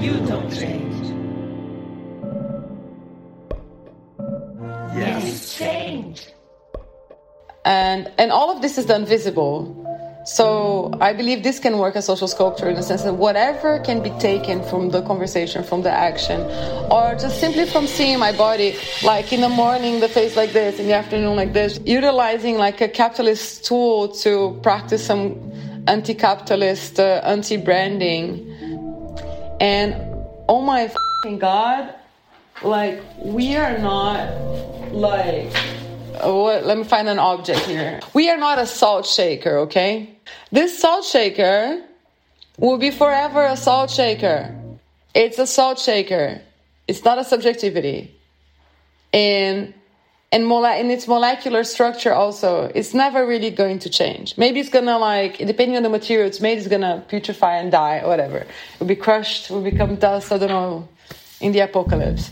You 0.00 0.14
don't 0.26 0.50
change. 0.50 0.96
Yes, 4.96 5.56
change. 5.56 6.26
and 7.66 8.10
and 8.16 8.32
all 8.32 8.50
of 8.50 8.62
this 8.62 8.78
is 8.78 8.86
done 8.86 9.04
visible 9.04 9.89
So 10.24 10.92
I 11.00 11.14
believe 11.14 11.42
this 11.42 11.58
can 11.58 11.78
work 11.78 11.96
as 11.96 12.04
social 12.04 12.28
sculpture 12.28 12.68
in 12.68 12.76
the 12.76 12.82
sense 12.82 13.02
that 13.04 13.14
whatever 13.14 13.78
can 13.80 14.02
be 14.02 14.10
taken 14.20 14.62
from 14.62 14.90
the 14.90 15.02
conversation, 15.02 15.64
from 15.64 15.82
the 15.82 15.90
action, 15.90 16.40
or 16.90 17.14
just 17.14 17.40
simply 17.40 17.64
from 17.66 17.86
seeing 17.86 18.18
my 18.18 18.30
body, 18.32 18.76
like 19.02 19.32
in 19.32 19.40
the 19.40 19.48
morning, 19.48 19.98
the 20.00 20.08
face 20.08 20.36
like 20.36 20.52
this, 20.52 20.78
in 20.78 20.86
the 20.86 20.92
afternoon 20.92 21.36
like 21.36 21.54
this, 21.54 21.80
utilizing 21.86 22.58
like 22.58 22.80
a 22.82 22.88
capitalist 22.88 23.64
tool 23.64 24.08
to 24.08 24.60
practice 24.62 25.06
some 25.06 25.52
anti-capitalist, 25.88 27.00
uh, 27.00 27.22
anti-branding. 27.24 28.46
And 29.58 29.94
oh 30.48 30.60
my 30.60 30.92
God, 31.38 31.94
like 32.62 33.02
we 33.18 33.56
are 33.56 33.78
not 33.78 34.28
like 34.92 35.50
what, 36.24 36.64
let 36.64 36.78
me 36.78 36.84
find 36.84 37.08
an 37.08 37.18
object 37.18 37.60
here. 37.60 38.00
We 38.14 38.30
are 38.30 38.36
not 38.36 38.58
a 38.58 38.66
salt 38.66 39.06
shaker, 39.06 39.58
okay? 39.60 40.16
This 40.52 40.78
salt 40.78 41.04
shaker 41.04 41.82
will 42.58 42.78
be 42.78 42.90
forever 42.90 43.44
a 43.44 43.56
salt 43.56 43.90
shaker. 43.90 44.54
It's 45.14 45.38
a 45.38 45.46
salt 45.46 45.78
shaker. 45.78 46.40
It's 46.86 47.04
not 47.04 47.18
a 47.18 47.24
subjectivity. 47.24 48.14
And 49.12 49.74
and 50.32 50.46
mole- 50.46 50.64
in 50.64 50.90
its 50.90 51.08
molecular 51.08 51.64
structure 51.64 52.12
also, 52.12 52.70
it's 52.72 52.94
never 52.94 53.26
really 53.26 53.50
going 53.50 53.80
to 53.80 53.90
change. 53.90 54.38
Maybe 54.38 54.60
it's 54.60 54.68
gonna 54.68 54.96
like, 54.96 55.38
depending 55.38 55.76
on 55.76 55.82
the 55.82 55.88
material 55.88 56.28
it's 56.28 56.40
made, 56.40 56.58
it's 56.58 56.68
gonna 56.68 57.04
putrefy 57.08 57.60
and 57.60 57.72
die, 57.72 58.02
whatever. 58.06 58.46
It'll 58.76 58.86
be 58.86 58.94
crushed, 58.94 59.50
will 59.50 59.62
become 59.62 59.96
dust, 59.96 60.30
I 60.30 60.38
don't 60.38 60.48
know, 60.48 60.88
in 61.40 61.50
the 61.50 61.60
apocalypse. 61.60 62.30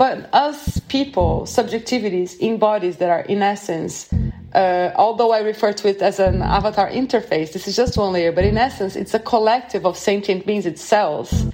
But 0.00 0.30
us 0.32 0.80
people, 0.88 1.42
subjectivities 1.42 2.38
in 2.38 2.56
bodies 2.56 2.96
that 2.96 3.10
are 3.10 3.20
in 3.20 3.42
essence, 3.42 4.08
uh, 4.54 4.92
although 4.96 5.30
I 5.30 5.40
refer 5.40 5.74
to 5.74 5.88
it 5.90 6.00
as 6.00 6.18
an 6.18 6.40
avatar 6.40 6.88
interface, 6.88 7.52
this 7.52 7.68
is 7.68 7.76
just 7.76 7.98
one 7.98 8.14
layer, 8.14 8.32
but 8.32 8.44
in 8.44 8.56
essence, 8.56 8.96
it's 8.96 9.12
a 9.12 9.18
collective 9.18 9.84
of 9.84 9.98
sentient 9.98 10.46
beings, 10.46 10.64
it's 10.64 10.80
cells. 10.80 11.44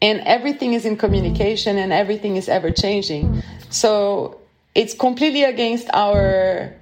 And 0.00 0.22
everything 0.26 0.72
is 0.72 0.84
in 0.84 0.96
communication 0.96 1.78
and 1.78 1.92
everything 1.92 2.34
is 2.34 2.48
ever 2.48 2.72
changing. 2.72 3.44
So 3.70 4.40
it's 4.74 4.92
completely 4.92 5.44
against 5.44 5.88
our 5.94 6.74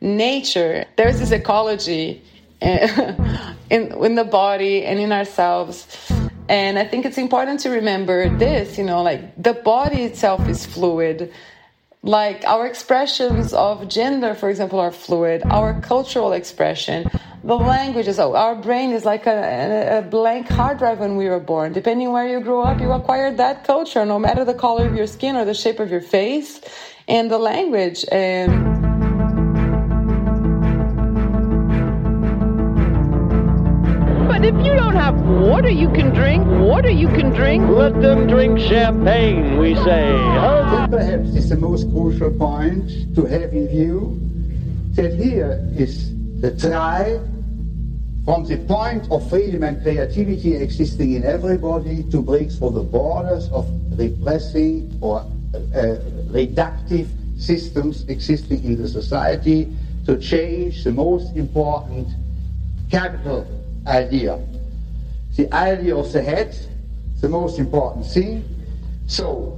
nature. 0.00 0.84
There's 0.94 1.18
this 1.18 1.32
ecology 1.32 2.22
in, 2.60 3.56
in 3.70 4.14
the 4.14 4.28
body 4.30 4.84
and 4.84 5.00
in 5.00 5.10
ourselves 5.10 6.12
and 6.48 6.78
I 6.78 6.84
think 6.84 7.04
it's 7.04 7.18
important 7.18 7.60
to 7.60 7.70
remember 7.70 8.26
mm-hmm. 8.26 8.38
this, 8.38 8.78
you 8.78 8.84
know, 8.84 9.02
like 9.02 9.20
the 9.40 9.52
body 9.52 10.02
itself 10.02 10.48
is 10.48 10.64
fluid. 10.64 11.32
Like 12.02 12.44
our 12.44 12.66
expressions 12.66 13.52
of 13.52 13.88
gender, 13.88 14.34
for 14.34 14.48
example, 14.48 14.78
are 14.78 14.92
fluid. 14.92 15.42
Mm-hmm. 15.42 15.52
Our 15.52 15.80
cultural 15.80 16.32
expression, 16.32 17.10
the 17.44 17.56
languages, 17.56 18.18
our 18.18 18.54
brain 18.54 18.92
is 18.92 19.04
like 19.04 19.26
a, 19.26 19.98
a 19.98 20.02
blank 20.02 20.48
hard 20.48 20.78
drive 20.78 21.00
when 21.00 21.16
we 21.16 21.28
were 21.28 21.40
born. 21.40 21.72
Depending 21.72 22.12
where 22.12 22.26
you 22.26 22.40
grew 22.40 22.62
up, 22.62 22.80
you 22.80 22.92
acquired 22.92 23.36
that 23.36 23.64
culture, 23.64 24.06
no 24.06 24.18
matter 24.18 24.44
the 24.44 24.54
color 24.54 24.86
of 24.86 24.94
your 24.94 25.06
skin 25.06 25.36
or 25.36 25.44
the 25.44 25.54
shape 25.54 25.80
of 25.80 25.90
your 25.90 26.00
face 26.00 26.60
and 27.08 27.30
the 27.30 27.38
language. 27.38 28.04
And 28.10 28.77
water 35.28 35.68
you 35.68 35.90
can 35.90 36.14
drink, 36.14 36.46
water 36.46 36.90
you 36.90 37.08
can 37.08 37.30
drink. 37.30 37.68
Let 37.68 38.00
them 38.00 38.26
drink 38.26 38.58
champagne, 38.58 39.58
we 39.58 39.74
say. 39.76 40.14
And 40.14 40.90
perhaps 40.90 41.34
it's 41.34 41.50
the 41.50 41.56
most 41.56 41.90
crucial 41.90 42.30
point 42.32 43.14
to 43.14 43.24
have 43.26 43.52
in 43.52 43.68
view 43.68 44.18
that 44.92 45.14
here 45.14 45.64
is 45.76 46.14
the 46.40 46.56
try 46.56 47.20
from 48.24 48.44
the 48.44 48.56
point 48.66 49.10
of 49.10 49.28
freedom 49.28 49.62
and 49.62 49.82
creativity 49.82 50.56
existing 50.56 51.14
in 51.14 51.24
everybody 51.24 52.02
to 52.10 52.20
break 52.20 52.50
through 52.50 52.70
the 52.70 52.82
borders 52.82 53.48
of 53.50 53.66
repressing 53.98 54.96
or 55.00 55.20
uh, 55.20 55.96
reductive 56.28 57.08
systems 57.38 58.04
existing 58.08 58.62
in 58.64 58.80
the 58.80 58.88
society 58.88 59.74
to 60.04 60.18
change 60.18 60.84
the 60.84 60.92
most 60.92 61.36
important 61.36 62.08
capital 62.90 63.46
idea. 63.86 64.38
The 65.38 65.54
idea 65.54 65.94
of 65.94 66.12
the 66.12 66.20
head, 66.20 66.58
the 67.20 67.28
most 67.28 67.60
important 67.60 68.04
thing. 68.04 68.42
So, 69.06 69.56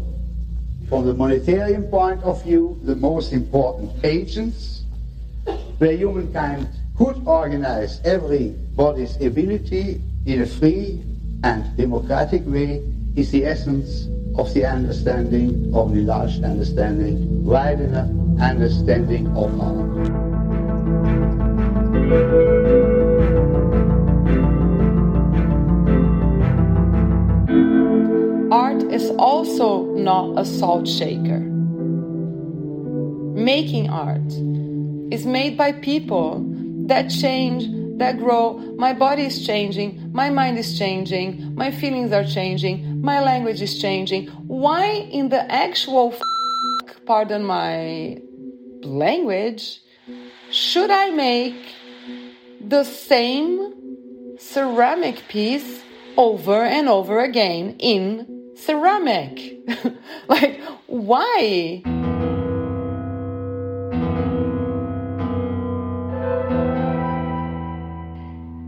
from 0.91 1.07
the 1.07 1.15
monetarian 1.15 1.89
point 1.91 2.23
of 2.23 2.45
view, 2.45 2.79
the 2.85 2.95
most 2.95 3.33
important 3.33 4.05
agents, 4.05 4.83
where 5.79 5.97
humankind 5.97 6.69
could 6.99 7.27
organize 7.27 7.99
everybody's 8.05 9.17
ability 9.23 10.03
in 10.27 10.43
a 10.43 10.47
free 10.47 11.03
and 11.45 11.75
democratic 11.79 12.43
way, 12.45 12.85
is 13.17 13.31
the 13.31 13.47
essence 13.47 14.07
of 14.37 14.53
the 14.53 14.67
understanding, 14.67 15.73
of 15.75 15.95
the 15.95 16.03
large 16.03 16.43
understanding, 16.43 17.43
widener 17.43 18.05
understanding 18.39 19.29
of 19.29 19.59
art. 19.59 20.30
Is 29.01 29.11
also 29.19 29.85
not 29.97 30.39
a 30.39 30.45
salt 30.45 30.87
shaker. 30.87 31.41
Making 33.35 33.89
art 33.89 34.33
is 35.13 35.25
made 35.27 35.57
by 35.57 35.73
people 35.73 36.45
that 36.87 37.09
change, 37.09 37.65
that 37.99 38.19
grow. 38.19 38.59
My 38.77 38.93
body 38.93 39.25
is 39.25 39.47
changing, 39.47 40.13
my 40.13 40.31
mind 40.31 40.59
is 40.59 40.79
changing, 40.79 41.55
my 41.55 41.71
feelings 41.71 42.13
are 42.13 42.25
changing, 42.25 43.01
my 43.01 43.21
language 43.21 43.63
is 43.63 43.81
changing. 43.81 44.27
Why, 44.47 44.85
in 45.19 45.29
the 45.29 45.51
actual 45.51 46.13
f- 46.13 47.07
pardon 47.07 47.45
my 47.45 48.19
language, 48.83 49.81
should 50.51 50.91
I 50.91 51.11
make 51.11 51.61
the 52.61 52.85
same 52.85 54.37
ceramic 54.39 55.29
piece 55.29 55.83
over 56.17 56.65
and 56.65 56.89
over 56.89 57.21
again 57.21 57.77
in 57.79 58.40
ceramic. 58.61 59.59
like, 60.29 60.61
why? 60.87 61.83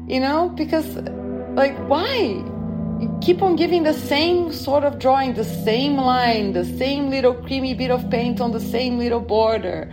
You 0.09 0.20
know, 0.20 0.52
because, 0.55 0.96
like, 1.55 1.76
why? 1.88 2.44
You 3.00 3.18
keep 3.20 3.42
on 3.42 3.57
giving 3.57 3.83
the 3.83 3.94
same 3.94 4.52
sort 4.52 4.85
of 4.85 4.98
drawing, 4.98 5.35
the 5.35 5.44
same 5.44 5.96
line, 5.96 6.52
the 6.52 6.64
same 6.64 7.11
little 7.11 7.35
creamy 7.35 7.74
bit 7.74 7.90
of 7.90 8.09
paint 8.11 8.40
on 8.40 8.52
the 8.52 8.61
same 8.61 8.98
little 8.98 9.20
border. 9.20 9.92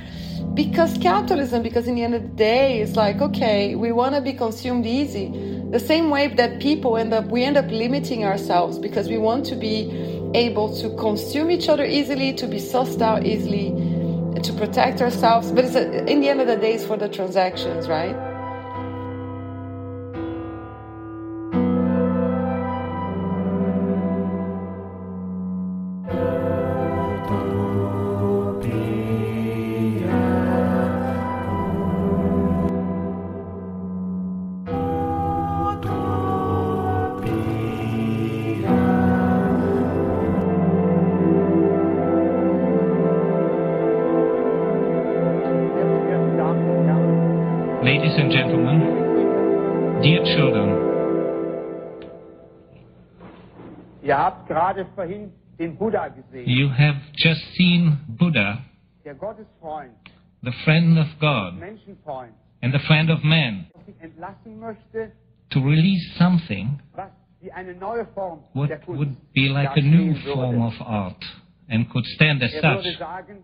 Because 0.53 0.97
capitalism, 0.97 1.63
because 1.63 1.87
in 1.87 1.95
the 1.95 2.03
end 2.03 2.15
of 2.15 2.21
the 2.21 2.27
day, 2.29 2.81
it's 2.81 2.95
like, 2.95 3.21
okay, 3.21 3.75
we 3.75 3.91
want 3.91 4.15
to 4.15 4.21
be 4.21 4.33
consumed 4.33 4.85
easy 4.85 5.48
the 5.71 5.79
same 5.79 6.09
way 6.09 6.27
that 6.27 6.59
people 6.59 6.97
end 6.97 7.13
up 7.13 7.25
we 7.25 7.43
end 7.43 7.57
up 7.57 7.69
limiting 7.69 8.25
ourselves 8.25 8.79
because 8.79 9.07
we 9.07 9.17
want 9.17 9.45
to 9.45 9.55
be 9.55 10.31
able 10.33 10.75
to 10.77 10.95
consume 10.95 11.51
each 11.51 11.69
other 11.69 11.85
easily 11.85 12.33
to 12.33 12.47
be 12.47 12.57
sussed 12.57 13.01
out 13.01 13.25
easily 13.25 13.69
to 14.41 14.53
protect 14.53 15.01
ourselves. 15.01 15.51
But 15.51 15.65
it's 15.65 15.75
a, 15.75 16.05
in 16.05 16.21
the 16.21 16.29
end 16.29 16.39
of 16.41 16.47
the 16.47 16.55
day 16.55 16.73
it's 16.73 16.85
for 16.85 16.97
the 16.97 17.09
transactions 17.09 17.87
right 17.87 18.28
you 56.45 56.69
have 56.69 56.95
just 57.15 57.41
seen 57.55 57.97
Buddha, 58.07 58.63
the 59.03 60.51
friend 60.63 60.97
of 60.97 61.07
God 61.19 61.53
and 62.61 62.73
the 62.73 62.79
friend 62.87 63.09
of 63.09 63.23
man, 63.23 63.67
der 63.73 63.81
sich 63.85 63.95
entlassen 64.01 64.59
möchte, 64.59 65.11
to 65.49 65.59
release 65.61 66.15
something 66.17 66.79
was 66.95 67.09
wie 67.41 67.51
eine 67.51 67.73
neue 67.73 68.05
Form 68.13 68.39
what 68.53 68.69
would 68.87 69.15
be 69.33 69.47
like 69.47 69.69
a 69.77 69.81
new 69.81 70.13
form 70.33 70.61
of 70.61 70.73
art 70.81 71.23
and 71.69 71.89
could 71.89 72.05
stand 72.05 72.43
as 72.43 72.53
Er 72.53 72.61
such. 72.61 72.83
würde 72.85 72.97
sagen, 72.97 73.37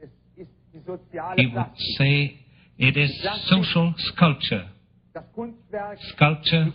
es 0.00 0.10
ist 0.36 0.50
die 0.72 0.80
soziale 0.86 1.36
He 1.36 1.46
would 1.54 1.76
say 1.98 2.38
it 2.78 2.96
is 2.96 3.10
social 3.48 3.94
sculpture. 3.98 4.64
sculpture, 6.14 6.72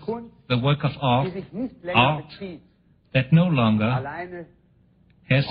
the 0.47 0.57
work 0.61 0.83
of 0.83 0.91
art, 1.01 1.33
art 1.95 2.25
that 3.13 3.31
no 3.31 3.45
longer 3.45 3.91
has 5.29 5.45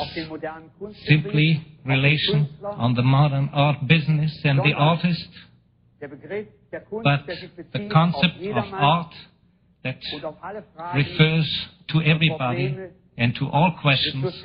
simply 1.07 1.67
relation 1.85 2.49
on 2.63 2.95
the 2.95 3.03
modern 3.03 3.51
art 3.53 3.87
business 3.87 4.39
and 4.45 4.59
the 4.61 4.73
artist, 4.73 5.29
but 6.01 7.27
the 7.73 7.89
concept 7.93 8.37
of 8.43 8.65
art 8.73 9.13
that 9.85 9.99
refers 10.95 11.67
to 11.89 12.01
everybody 12.03 12.77
and 13.19 13.35
to 13.37 13.47
all 13.49 13.77
questions 13.81 14.45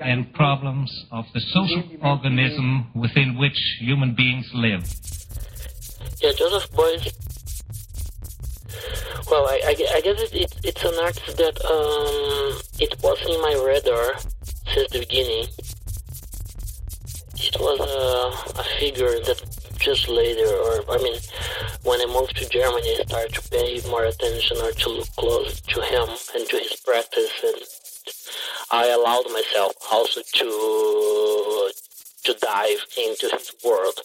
and 0.00 0.32
problems 0.34 0.90
of 1.10 1.24
the 1.32 1.40
social 1.40 1.84
organism 2.02 2.90
within 2.94 3.38
which 3.38 3.58
human 3.80 4.14
beings 4.14 4.50
live. 4.54 4.82
Yeah, 6.20 6.32
Joseph 6.36 6.70
Beuys. 6.72 7.29
Well, 9.30 9.46
I, 9.46 9.60
I, 9.64 9.70
I 9.94 10.00
guess 10.00 10.20
it, 10.20 10.34
it, 10.34 10.60
it's 10.64 10.84
an 10.84 10.94
artist 11.00 11.36
that 11.36 11.56
um, 11.64 12.60
it 12.80 12.96
was 13.02 13.20
in 13.26 13.40
my 13.42 13.54
radar 13.64 14.18
since 14.74 14.90
the 14.90 15.00
beginning. 15.00 15.46
It 17.36 17.56
was 17.58 17.80
a, 17.80 18.60
a 18.60 18.64
figure 18.78 19.18
that 19.20 19.40
just 19.78 20.08
later, 20.08 20.46
or 20.46 20.84
I 20.90 20.98
mean, 21.02 21.16
when 21.84 22.00
I 22.00 22.06
moved 22.06 22.36
to 22.36 22.48
Germany, 22.48 22.96
I 23.00 23.04
started 23.06 23.34
to 23.34 23.48
pay 23.48 23.80
more 23.88 24.04
attention 24.04 24.58
or 24.58 24.72
to 24.72 24.88
look 24.90 25.08
close 25.16 25.60
to 25.60 25.80
him 25.80 26.08
and 26.34 26.48
to 26.48 26.56
his 26.58 26.76
practice, 26.84 27.32
and 27.42 27.62
I 28.70 28.88
allowed 28.88 29.30
myself 29.32 29.72
also 29.90 30.20
to 30.22 31.70
to 32.24 32.34
dive 32.34 32.84
into 32.98 33.30
his 33.32 33.52
world. 33.64 33.98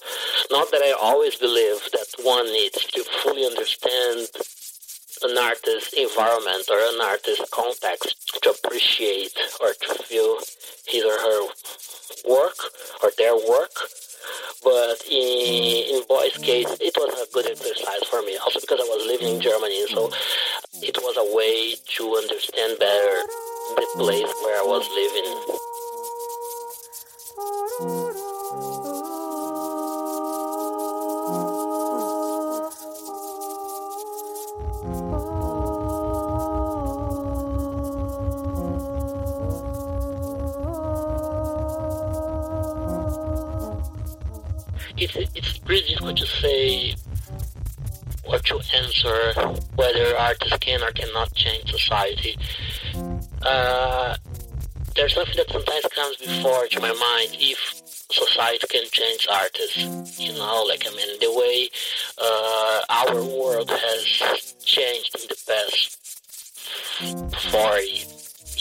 Not 0.49 0.71
that 0.71 0.81
I 0.81 0.95
always 1.01 1.35
believe 1.35 1.81
that 1.91 2.07
one 2.23 2.45
needs 2.45 2.85
to 2.85 3.03
fully 3.21 3.45
understand 3.45 4.27
an 5.23 5.37
artist's 5.37 5.93
environment 5.93 6.65
or 6.69 6.77
an 6.77 7.01
artist's 7.01 7.49
context 7.51 8.39
to 8.41 8.51
appreciate 8.51 9.37
or 9.61 9.73
to 9.73 10.03
feel 10.03 10.37
his 10.87 11.03
or 11.03 11.17
her 11.17 11.47
work 12.27 12.57
or 13.03 13.11
their 13.17 13.35
work. 13.35 13.71
But 14.63 15.01
in, 15.09 15.95
in 15.95 16.03
Beuys' 16.09 16.41
case, 16.41 16.67
it 16.81 16.93
was 16.97 17.13
a 17.21 17.31
good 17.33 17.45
exercise 17.45 18.03
for 18.09 18.21
me. 18.23 18.37
Also 18.37 18.59
because 18.59 18.79
I 18.79 18.83
was 18.83 19.05
living 19.07 19.35
in 19.35 19.41
Germany, 19.41 19.85
so 19.87 20.11
it 20.81 20.97
was 20.97 21.17
a 21.17 21.35
way 21.35 21.75
to 21.75 22.15
understand 22.15 22.79
better 22.79 23.21
the 23.75 23.85
place 23.97 24.33
where 24.43 24.59
I 24.59 24.65
was 24.65 24.87
living. 24.89 25.55
Pretty 45.65 45.87
difficult 45.89 46.17
to 46.17 46.27
say 46.27 46.95
or 48.23 48.39
to 48.39 48.59
answer 48.75 49.33
whether 49.75 50.17
artists 50.17 50.57
can 50.59 50.81
or 50.81 50.91
cannot 50.91 51.33
change 51.33 51.71
society. 51.71 52.37
Uh, 53.41 54.15
there's 54.95 55.13
something 55.13 55.35
that 55.35 55.49
sometimes 55.49 55.85
comes 55.93 56.17
before 56.17 56.67
to 56.67 56.79
my 56.79 56.93
mind 56.93 57.37
if 57.39 57.81
society 58.11 58.65
can 58.67 58.83
change 58.91 59.27
artists. 59.29 60.19
You 60.19 60.33
know, 60.33 60.63
like 60.67 60.85
I 60.87 60.95
mean, 60.95 61.19
the 61.19 61.33
way 61.33 61.69
uh, 62.21 62.81
our 62.89 63.23
world 63.23 63.69
has 63.69 64.55
changed 64.63 65.15
in 65.15 65.27
the 65.27 65.37
past 65.47 65.97
40 67.51 68.14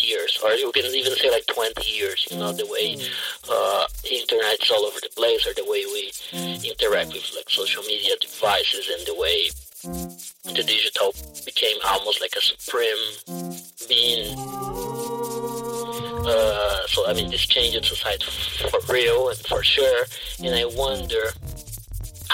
years, 0.05 0.38
or 0.43 0.53
you 0.53 0.71
can 0.73 0.85
even 0.87 1.12
say 1.14 1.31
like 1.31 1.47
20 1.47 1.88
years. 1.88 2.27
You 2.31 2.38
know, 2.38 2.53
the 2.53 2.67
way 2.67 2.97
uh, 3.51 3.87
internet's 4.11 4.71
all 4.71 4.85
over 4.85 4.99
the 5.01 5.11
place, 5.17 5.47
or 5.47 5.55
the 5.55 5.64
way 5.64 5.85
we 5.87 6.12
interact 6.69 7.12
with 7.12 7.33
like 7.35 7.49
social 7.49 7.83
media 7.85 8.14
devices, 8.21 8.90
and 8.97 9.07
the 9.07 9.14
way 9.14 9.51
the 10.55 10.62
digital 10.62 11.14
became 11.45 11.77
almost 11.87 12.21
like 12.21 12.35
a 12.37 12.40
supreme 12.40 13.55
being. 13.88 14.37
Uh, 16.27 16.87
so 16.87 17.07
I 17.07 17.12
mean, 17.14 17.31
this 17.31 17.47
changed 17.47 17.85
society 17.85 18.25
for 18.71 18.81
real 18.93 19.29
and 19.29 19.38
for 19.38 19.62
sure, 19.62 20.05
and 20.43 20.55
I 20.55 20.64
wonder 20.64 21.33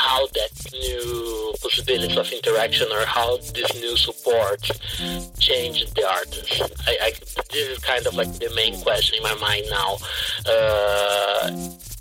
how 0.01 0.27
that 0.39 0.53
new 0.73 1.53
possibilities 1.63 2.17
of 2.17 2.31
interaction 2.33 2.89
or 2.91 3.05
how 3.05 3.37
this 3.55 3.71
new 3.75 3.97
support 3.97 4.63
changed 5.39 5.95
the 5.95 6.07
artist. 6.09 6.63
I, 6.87 6.97
I, 7.07 7.11
this 7.53 7.69
is 7.69 7.79
kind 7.81 8.07
of 8.07 8.15
like 8.15 8.33
the 8.39 8.51
main 8.55 8.81
question 8.81 9.17
in 9.19 9.23
my 9.23 9.37
mind 9.47 9.67
now. 9.71 9.91
Uh, 10.49 11.51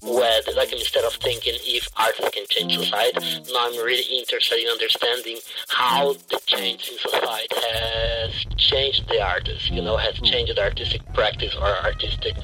whether, 0.01 0.53
like, 0.55 0.71
instead 0.71 1.03
of 1.03 1.13
thinking 1.15 1.55
if 1.77 1.89
artists 1.97 2.31
can 2.31 2.45
change 2.49 2.77
society, 2.77 3.19
now 3.51 3.67
I'm 3.67 3.75
really 3.83 4.07
interested 4.17 4.57
in 4.63 4.67
understanding 4.69 5.37
how 5.67 6.13
the 6.31 6.39
change 6.45 6.89
in 6.89 6.97
society 6.97 7.55
has 7.73 8.31
changed 8.55 9.09
the 9.09 9.21
artist, 9.21 9.69
you 9.69 9.81
know, 9.81 9.97
has 9.97 10.15
changed 10.21 10.55
the 10.55 10.63
artistic 10.63 11.01
practice 11.13 11.53
or 11.59 11.67
artistic 11.83 12.35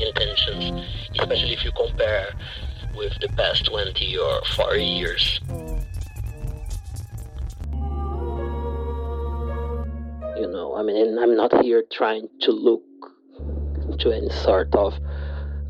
intentions, 0.00 0.84
especially 1.20 1.52
if 1.52 1.64
you 1.64 1.70
compare 1.76 2.34
with 2.96 3.18
the 3.20 3.28
past 3.28 3.66
20 3.66 4.16
or 4.18 4.40
40 4.56 4.84
years. 4.84 5.40
You 10.36 10.48
know, 10.50 10.74
I 10.76 10.82
mean, 10.82 11.18
I'm 11.18 11.36
not 11.36 11.62
here 11.62 11.84
trying 11.92 12.28
to 12.40 12.50
look 12.50 12.82
to 14.00 14.12
any 14.12 14.30
sort 14.30 14.74
of 14.74 14.94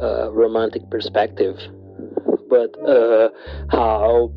uh, 0.01 0.33
romantic 0.33 0.89
perspective, 0.91 1.59
but 2.49 2.77
uh, 2.81 3.29
how 3.71 4.33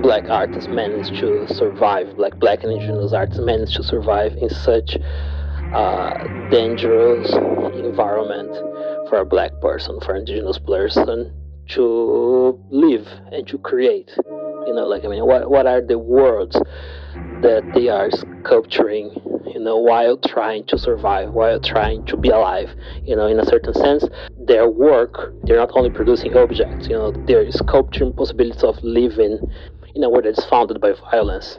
black 0.00 0.28
artists 0.28 0.68
managed 0.68 1.14
to 1.20 1.46
survive, 1.52 2.16
black 2.16 2.38
black 2.38 2.62
and 2.62 2.72
indigenous 2.72 3.12
artists 3.12 3.40
managed 3.42 3.76
to 3.76 3.82
survive 3.82 4.36
in 4.36 4.48
such 4.48 4.96
uh, 5.72 6.12
dangerous 6.50 7.30
environment 7.74 8.50
for 9.08 9.18
a 9.18 9.24
black 9.24 9.52
person, 9.60 10.00
for 10.00 10.14
an 10.14 10.20
indigenous 10.20 10.58
person 10.58 11.32
to 11.68 12.58
live 12.70 13.06
and 13.32 13.46
to 13.48 13.58
create. 13.58 14.10
You 14.66 14.74
know, 14.74 14.86
like 14.86 15.04
I 15.04 15.08
mean, 15.08 15.24
what 15.26 15.50
what 15.50 15.66
are 15.66 15.80
the 15.80 15.98
words 15.98 16.56
that 17.42 17.72
they 17.74 17.88
are 17.88 18.10
sculpturing? 18.10 19.10
You 19.46 19.60
know, 19.60 19.78
while 19.78 20.18
trying 20.18 20.66
to 20.66 20.78
survive, 20.78 21.32
while 21.32 21.60
trying 21.60 22.04
to 22.06 22.16
be 22.16 22.28
alive. 22.28 22.68
You 23.04 23.16
know, 23.16 23.26
in 23.26 23.40
a 23.40 23.44
certain 23.44 23.74
sense, 23.74 24.04
their 24.46 24.68
work 24.68 25.34
they're 25.44 25.56
not 25.56 25.70
only 25.74 25.90
producing 25.90 26.36
objects. 26.36 26.88
You 26.88 26.96
know, 26.96 27.12
they're 27.26 27.50
sculpturing 27.50 28.12
possibilities 28.12 28.62
of 28.62 28.76
living 28.82 29.38
in 29.94 30.04
a 30.04 30.10
world 30.10 30.24
that's 30.24 30.44
founded 30.46 30.80
by 30.80 30.92
violence, 31.10 31.56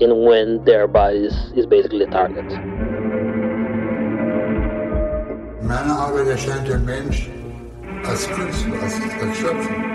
and 0.00 0.24
when 0.24 0.64
their 0.64 0.88
body 0.88 1.18
is, 1.18 1.52
is 1.54 1.66
basically 1.66 2.02
a 2.02 2.06
target. 2.08 2.52
Erscheint 6.34 6.84
Mensch 6.84 7.28
als 8.06 8.28
Künstler, 8.28 8.82
als, 8.82 9.00
als 9.22 9.36
Schöpfer. 9.38 9.94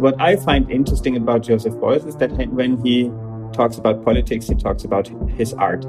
What 0.00 0.14
I 0.20 0.36
find 0.36 0.70
interesting 0.70 1.16
about 1.16 1.42
Joseph 1.46 1.74
Beuys 1.80 2.04
is 2.04 2.16
that 2.16 2.30
when 2.52 2.76
he 2.84 3.10
talks 3.52 3.78
about 3.78 4.04
politics, 4.04 4.48
he 4.48 4.54
talks 4.54 4.84
about 4.84 5.10
his 5.36 5.54
art. 5.54 5.84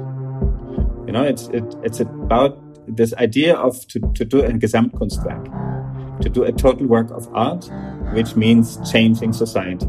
You 1.06 1.12
know, 1.12 1.22
it's 1.22 1.48
it, 1.48 1.64
it's 1.82 2.00
about 2.00 2.58
this 2.86 3.12
idea 3.14 3.54
of 3.56 3.86
to, 3.88 4.00
to 4.14 4.24
do 4.24 4.40
a 4.40 4.50
Gesamtkunstwerk, 4.50 6.20
to 6.20 6.28
do 6.28 6.44
a 6.44 6.52
total 6.52 6.86
work 6.86 7.10
of 7.10 7.28
art, 7.34 7.68
which 8.14 8.36
means 8.36 8.78
changing 8.90 9.32
society. 9.32 9.88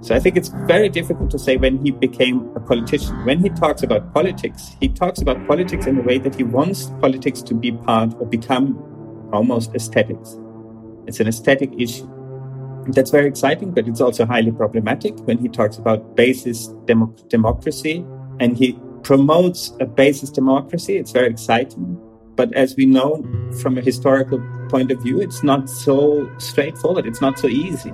So 0.00 0.14
I 0.14 0.20
think 0.20 0.36
it's 0.36 0.48
very 0.66 0.88
difficult 0.88 1.30
to 1.32 1.38
say 1.38 1.56
when 1.56 1.84
he 1.84 1.90
became 1.90 2.50
a 2.54 2.60
politician. 2.60 3.24
When 3.24 3.40
he 3.40 3.48
talks 3.50 3.82
about 3.82 4.14
politics, 4.14 4.76
he 4.80 4.88
talks 4.88 5.20
about 5.20 5.44
politics 5.48 5.86
in 5.86 5.98
a 5.98 6.02
way 6.02 6.18
that 6.18 6.36
he 6.36 6.44
wants 6.44 6.86
politics 7.00 7.42
to 7.42 7.54
be 7.54 7.72
part 7.72 8.14
or 8.20 8.26
become 8.26 8.78
almost 9.32 9.74
aesthetics. 9.74 10.38
It's 11.06 11.18
an 11.20 11.26
aesthetic 11.26 11.72
issue. 11.78 12.08
That's 12.88 13.10
very 13.10 13.26
exciting, 13.26 13.72
but 13.72 13.88
it's 13.88 14.00
also 14.00 14.24
highly 14.24 14.52
problematic 14.52 15.18
when 15.26 15.38
he 15.38 15.48
talks 15.48 15.76
about 15.76 16.14
basis 16.14 16.68
demo- 16.86 17.14
democracy 17.28 18.04
and 18.40 18.56
he 18.56 18.78
promotes 19.02 19.72
a 19.80 19.84
basis 19.84 20.30
democracy. 20.30 20.96
It's 20.96 21.10
very 21.10 21.28
exciting. 21.28 21.98
But 22.36 22.54
as 22.54 22.76
we 22.76 22.86
know 22.86 23.24
from 23.60 23.76
a 23.76 23.80
historical 23.80 24.40
point 24.68 24.92
of 24.92 25.02
view, 25.02 25.20
it's 25.20 25.42
not 25.42 25.68
so 25.68 26.30
straightforward. 26.38 27.04
It's 27.04 27.20
not 27.20 27.38
so 27.38 27.48
easy. 27.48 27.92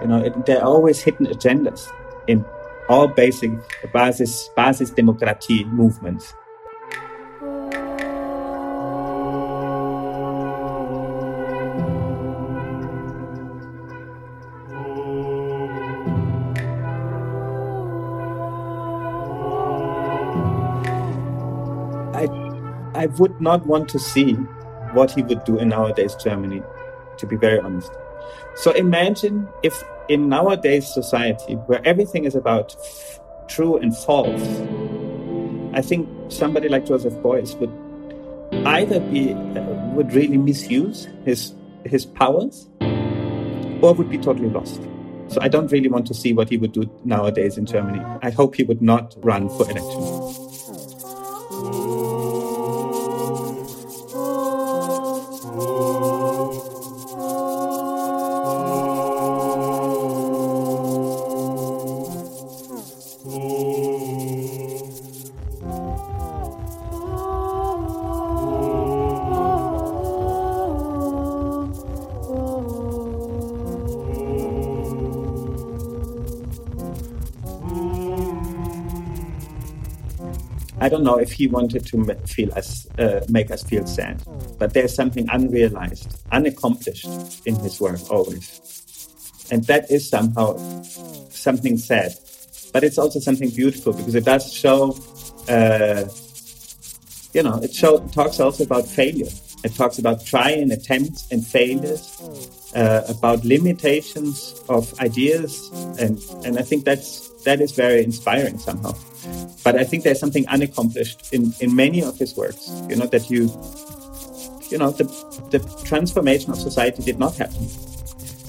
You 0.00 0.08
know, 0.08 0.18
it, 0.18 0.46
there 0.46 0.58
are 0.60 0.66
always 0.66 1.00
hidden 1.00 1.26
agendas 1.26 1.90
in 2.26 2.44
all 2.88 3.08
basic 3.08 3.50
basis, 3.92 4.48
basis 4.56 4.90
democracy 4.90 5.64
movements. 5.64 6.34
I 22.98 23.06
would 23.06 23.40
not 23.40 23.64
want 23.64 23.88
to 23.90 23.98
see 24.00 24.32
what 24.92 25.12
he 25.12 25.22
would 25.22 25.44
do 25.44 25.56
in 25.58 25.68
nowadays 25.68 26.16
Germany, 26.16 26.64
to 27.18 27.26
be 27.28 27.36
very 27.36 27.60
honest. 27.60 27.92
So 28.56 28.72
imagine 28.72 29.48
if 29.62 29.82
in 30.08 30.28
nowadays 30.28 30.86
society, 30.92 31.54
where 31.54 31.86
everything 31.86 32.24
is 32.24 32.34
about 32.34 32.74
true 33.48 33.76
and 33.76 33.96
false, 33.96 34.42
I 35.74 35.82
think 35.82 36.08
somebody 36.28 36.68
like 36.68 36.86
Joseph 36.86 37.14
Beuys 37.14 37.54
would 37.58 37.72
either 38.66 39.00
be 39.00 39.32
uh, 39.32 39.62
would 39.94 40.12
really 40.12 40.38
misuse 40.38 41.08
his 41.24 41.54
his 41.84 42.04
powers, 42.04 42.68
or 43.82 43.94
would 43.94 44.10
be 44.10 44.18
totally 44.18 44.50
lost. 44.50 44.82
So 45.28 45.40
I 45.42 45.48
don't 45.48 45.70
really 45.70 45.88
want 45.88 46.06
to 46.06 46.14
see 46.14 46.32
what 46.32 46.48
he 46.48 46.56
would 46.56 46.72
do 46.72 46.90
nowadays 47.04 47.58
in 47.58 47.66
Germany. 47.66 48.02
I 48.22 48.30
hope 48.30 48.56
he 48.56 48.64
would 48.64 48.80
not 48.80 49.14
run 49.18 49.48
for 49.50 49.70
election. 49.70 50.37
I 80.88 80.90
don't 80.90 81.04
know 81.04 81.18
if 81.18 81.32
he 81.32 81.46
wanted 81.48 81.84
to 81.88 82.14
feel 82.24 82.50
us, 82.54 82.88
uh, 82.98 83.20
make 83.28 83.50
us 83.50 83.62
feel 83.62 83.86
sad, 83.86 84.22
but 84.58 84.72
there's 84.72 84.94
something 84.94 85.28
unrealized, 85.30 86.18
unaccomplished 86.32 87.04
in 87.44 87.56
his 87.56 87.78
work 87.78 88.00
always, 88.10 88.46
and 89.50 89.62
that 89.64 89.90
is 89.90 90.08
somehow 90.08 90.56
something 91.28 91.76
sad, 91.76 92.14
but 92.72 92.84
it's 92.84 92.96
also 92.96 93.20
something 93.20 93.50
beautiful 93.50 93.92
because 93.92 94.14
it 94.14 94.24
does 94.24 94.50
show, 94.50 94.96
uh, 95.50 96.04
you 97.34 97.42
know, 97.42 97.60
it 97.62 97.74
show 97.74 97.98
talks 98.08 98.40
also 98.40 98.64
about 98.64 98.86
failure. 98.86 99.28
It 99.64 99.74
talks 99.74 99.98
about 99.98 100.24
trying, 100.24 100.72
attempts, 100.72 101.30
and 101.30 101.46
failures, 101.46 102.16
uh, 102.74 103.02
about 103.10 103.44
limitations 103.44 104.54
of 104.70 104.98
ideas, 105.00 105.68
and 106.00 106.18
and 106.46 106.58
I 106.58 106.62
think 106.62 106.86
that's 106.86 107.27
that 107.48 107.60
is 107.60 107.72
very 107.72 108.04
inspiring 108.04 108.58
somehow. 108.58 108.92
But 109.64 109.76
I 109.76 109.84
think 109.84 110.04
there's 110.04 110.20
something 110.20 110.46
unaccomplished 110.48 111.32
in, 111.32 111.54
in 111.60 111.74
many 111.74 112.02
of 112.02 112.18
his 112.18 112.36
works, 112.36 112.70
you 112.88 112.96
know, 112.96 113.06
that 113.06 113.30
you, 113.30 113.42
you 114.70 114.78
know, 114.78 114.90
the, 114.90 115.04
the 115.50 115.60
transformation 115.84 116.52
of 116.52 116.58
society 116.58 117.02
did 117.02 117.18
not 117.18 117.36
happen. 117.36 117.66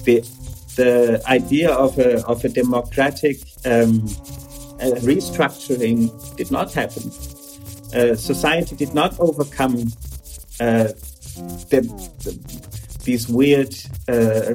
The, 0.04 0.20
the 0.76 1.22
idea 1.26 1.70
of 1.70 1.98
a, 1.98 2.24
of 2.26 2.44
a 2.44 2.48
democratic 2.48 3.38
um, 3.64 4.06
a 4.80 4.92
restructuring 5.10 6.00
did 6.36 6.50
not 6.50 6.72
happen. 6.72 7.10
Uh, 7.94 8.14
society 8.14 8.76
did 8.76 8.94
not 8.94 9.18
overcome 9.18 9.76
uh, 10.60 10.88
the, 11.72 11.80
the, 12.24 12.32
these 13.04 13.28
weird 13.28 13.74
uh, 14.08 14.54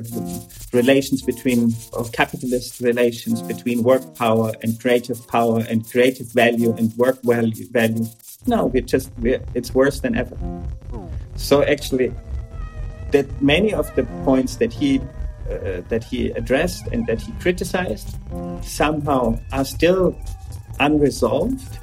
relations 0.75 1.21
between 1.21 1.73
or 1.93 2.05
capitalist 2.09 2.81
relations 2.81 3.41
between 3.41 3.83
work 3.83 4.15
power 4.15 4.51
and 4.61 4.79
creative 4.79 5.25
power 5.27 5.63
and 5.69 5.89
creative 5.89 6.27
value 6.31 6.73
and 6.77 6.93
work 6.97 7.21
value 7.23 7.67
value. 7.71 8.05
No 8.45 8.65
we're 8.67 8.81
just 8.81 9.11
we're, 9.19 9.41
it's 9.53 9.73
worse 9.73 10.01
than 10.01 10.15
ever. 10.15 10.37
So 11.35 11.63
actually 11.63 12.13
that 13.11 13.27
many 13.41 13.73
of 13.73 13.93
the 13.95 14.03
points 14.23 14.57
that 14.57 14.73
he 14.73 14.99
uh, 15.49 15.81
that 15.89 16.03
he 16.03 16.31
addressed 16.31 16.87
and 16.87 17.05
that 17.07 17.21
he 17.21 17.31
criticized 17.33 18.15
somehow 18.61 19.39
are 19.51 19.65
still 19.65 20.15
unresolved 20.79 21.79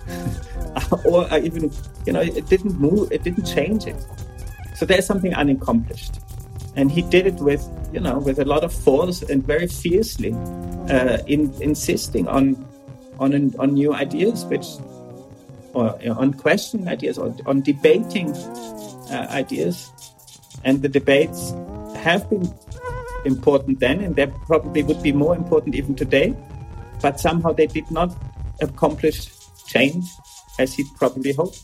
or 1.06 1.26
even 1.38 1.72
you 2.06 2.12
know 2.12 2.20
it 2.20 2.46
didn't 2.48 2.78
move 2.78 3.10
it 3.10 3.22
didn't 3.22 3.46
change 3.46 3.86
it. 3.86 3.96
So 4.76 4.86
there's 4.86 5.06
something 5.06 5.32
unaccomplished 5.34 6.21
and 6.76 6.90
he 6.90 7.02
did 7.02 7.26
it 7.26 7.34
with 7.34 7.62
you 7.92 8.00
know 8.00 8.18
with 8.18 8.38
a 8.38 8.44
lot 8.44 8.64
of 8.64 8.72
force 8.72 9.22
and 9.22 9.46
very 9.46 9.66
fiercely 9.66 10.32
uh, 10.88 11.18
in 11.26 11.52
insisting 11.60 12.28
on 12.28 12.56
on 13.18 13.54
on 13.58 13.74
new 13.74 13.94
ideas 13.94 14.44
which 14.46 14.66
or 15.74 15.98
on 16.18 16.34
questioning 16.34 16.88
ideas 16.88 17.18
or 17.18 17.34
on 17.46 17.62
debating 17.62 18.30
uh, 19.10 19.26
ideas. 19.30 19.90
And 20.64 20.82
the 20.82 20.88
debates 20.88 21.52
have 21.96 22.28
been 22.30 22.52
important 23.24 23.80
then 23.80 24.00
and 24.00 24.16
they 24.16 24.26
probably 24.46 24.82
would 24.82 25.02
be 25.02 25.12
more 25.12 25.34
important 25.34 25.74
even 25.74 25.94
today. 25.94 26.34
But 27.00 27.18
somehow 27.18 27.52
they 27.52 27.66
did 27.66 27.90
not 27.90 28.14
accomplish 28.60 29.28
change 29.66 30.04
as 30.58 30.74
he 30.74 30.84
probably 30.98 31.32
hoped 31.32 31.58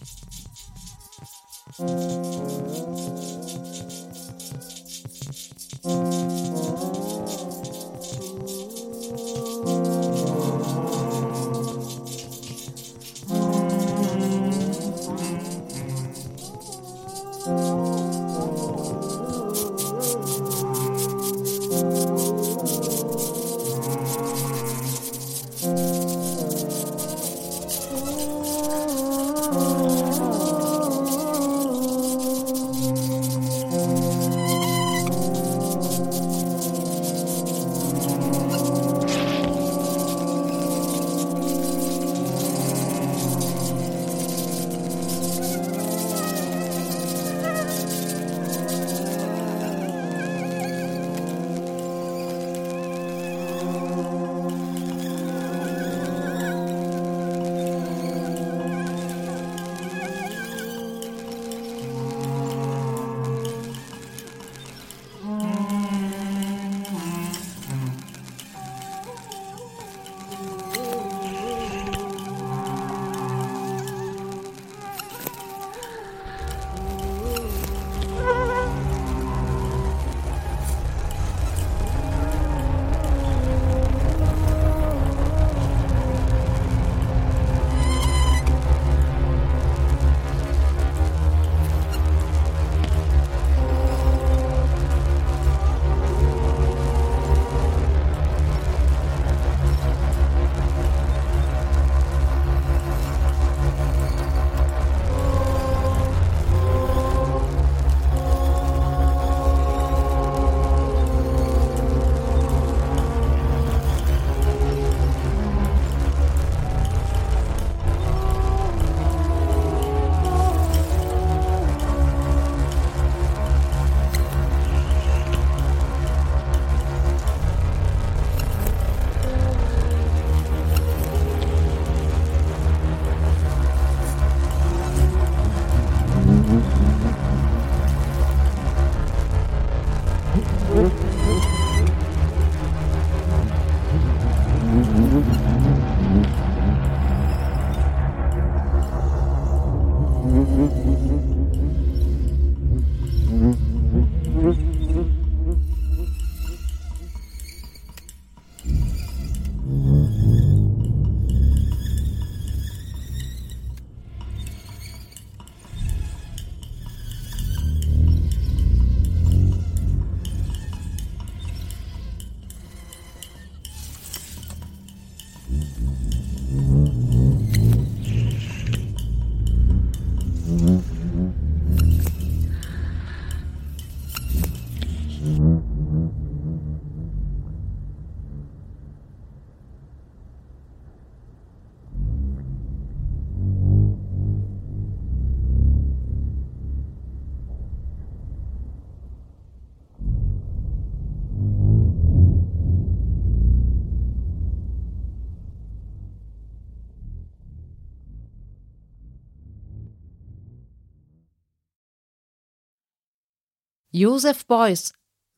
Joseph 213.99 214.47
Beuys, 214.47 214.93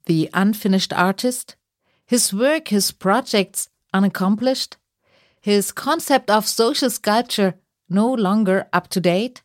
the 0.04 0.28
unfinished 0.34 0.92
artist, 0.92 1.56
his 2.04 2.34
work, 2.34 2.68
his 2.68 2.92
projects 2.92 3.70
unaccomplished, 3.94 4.76
his 5.40 5.72
concept 5.72 6.30
of 6.30 6.46
social 6.46 6.90
sculpture 6.90 7.54
no 7.88 8.12
longer 8.12 8.68
up 8.70 8.88
to 8.88 9.00
date? 9.00 9.42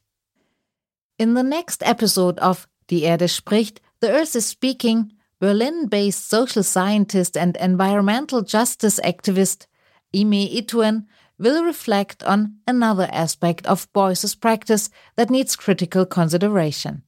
In 1.18 1.34
the 1.34 1.44
next 1.44 1.82
episode 1.84 2.38
of 2.40 2.68
Die 2.90 3.06
Erde 3.06 3.30
spricht, 3.30 3.80
The 4.02 4.12
Earth 4.12 4.36
is 4.36 4.48
Speaking, 4.48 5.14
Berlin 5.40 5.88
based 5.88 6.28
social 6.28 6.64
scientist 6.64 7.38
and 7.38 7.56
environmental 7.56 8.42
justice 8.42 9.00
activist 9.00 9.68
Ime 10.14 10.50
Ituen 10.60 11.06
will 11.40 11.64
reflect 11.64 12.22
on 12.24 12.58
another 12.68 13.08
aspect 13.14 13.66
of 13.66 13.88
Beuys's 13.94 14.36
practice 14.36 14.90
that 15.16 15.30
needs 15.30 15.56
critical 15.56 16.06
consideration 16.06 17.05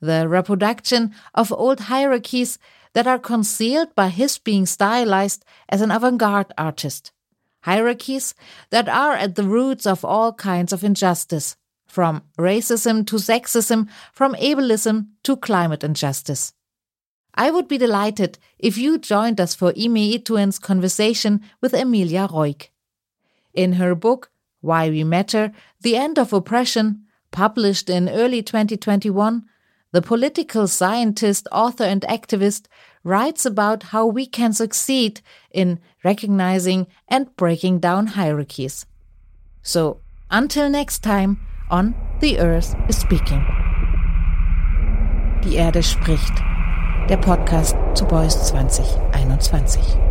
the 0.00 0.28
reproduction 0.28 1.14
of 1.34 1.52
old 1.52 1.80
hierarchies 1.80 2.58
that 2.92 3.06
are 3.06 3.18
concealed 3.18 3.94
by 3.94 4.08
his 4.08 4.38
being 4.38 4.66
stylized 4.66 5.44
as 5.68 5.80
an 5.80 5.90
avant 5.90 6.18
garde 6.18 6.52
artist. 6.58 7.12
Hierarchies 7.62 8.34
that 8.70 8.88
are 8.88 9.14
at 9.14 9.34
the 9.34 9.44
roots 9.44 9.86
of 9.86 10.04
all 10.04 10.32
kinds 10.32 10.72
of 10.72 10.82
injustice, 10.82 11.56
from 11.86 12.22
racism 12.38 13.06
to 13.06 13.16
sexism, 13.16 13.88
from 14.12 14.34
ableism 14.34 15.08
to 15.24 15.36
climate 15.36 15.84
injustice. 15.84 16.54
I 17.34 17.50
would 17.50 17.68
be 17.68 17.78
delighted 17.78 18.38
if 18.58 18.76
you 18.76 18.98
joined 18.98 19.40
us 19.40 19.54
for 19.54 19.72
Ime 19.76 19.96
Ituen's 19.96 20.58
conversation 20.58 21.42
with 21.60 21.74
Emilia 21.74 22.28
Roig. 22.28 22.68
In 23.54 23.74
her 23.74 23.94
book, 23.94 24.30
Why 24.60 24.88
We 24.88 25.04
Matter 25.04 25.52
The 25.80 25.96
End 25.96 26.18
of 26.18 26.32
Oppression, 26.32 27.04
published 27.30 27.88
in 27.88 28.08
early 28.08 28.42
2021, 28.42 29.44
the 29.92 30.02
political 30.02 30.66
scientist, 30.68 31.48
author, 31.50 31.84
and 31.84 32.02
activist 32.02 32.66
writes 33.02 33.46
about 33.46 33.84
how 33.84 34.06
we 34.06 34.26
can 34.26 34.52
succeed 34.52 35.20
in 35.50 35.80
recognizing 36.04 36.86
and 37.08 37.34
breaking 37.36 37.80
down 37.80 38.08
hierarchies. 38.08 38.86
So, 39.62 40.00
until 40.30 40.70
next 40.70 41.00
time 41.00 41.40
on 41.70 41.94
The 42.20 42.38
Earth 42.38 42.74
is 42.88 42.98
Speaking. 42.98 43.44
Die 45.42 45.56
Erde 45.56 45.82
spricht. 45.82 46.36
Der 47.08 47.16
Podcast 47.16 47.74
zu 47.94 48.04
Beuys 48.04 48.34
2021. 48.50 50.09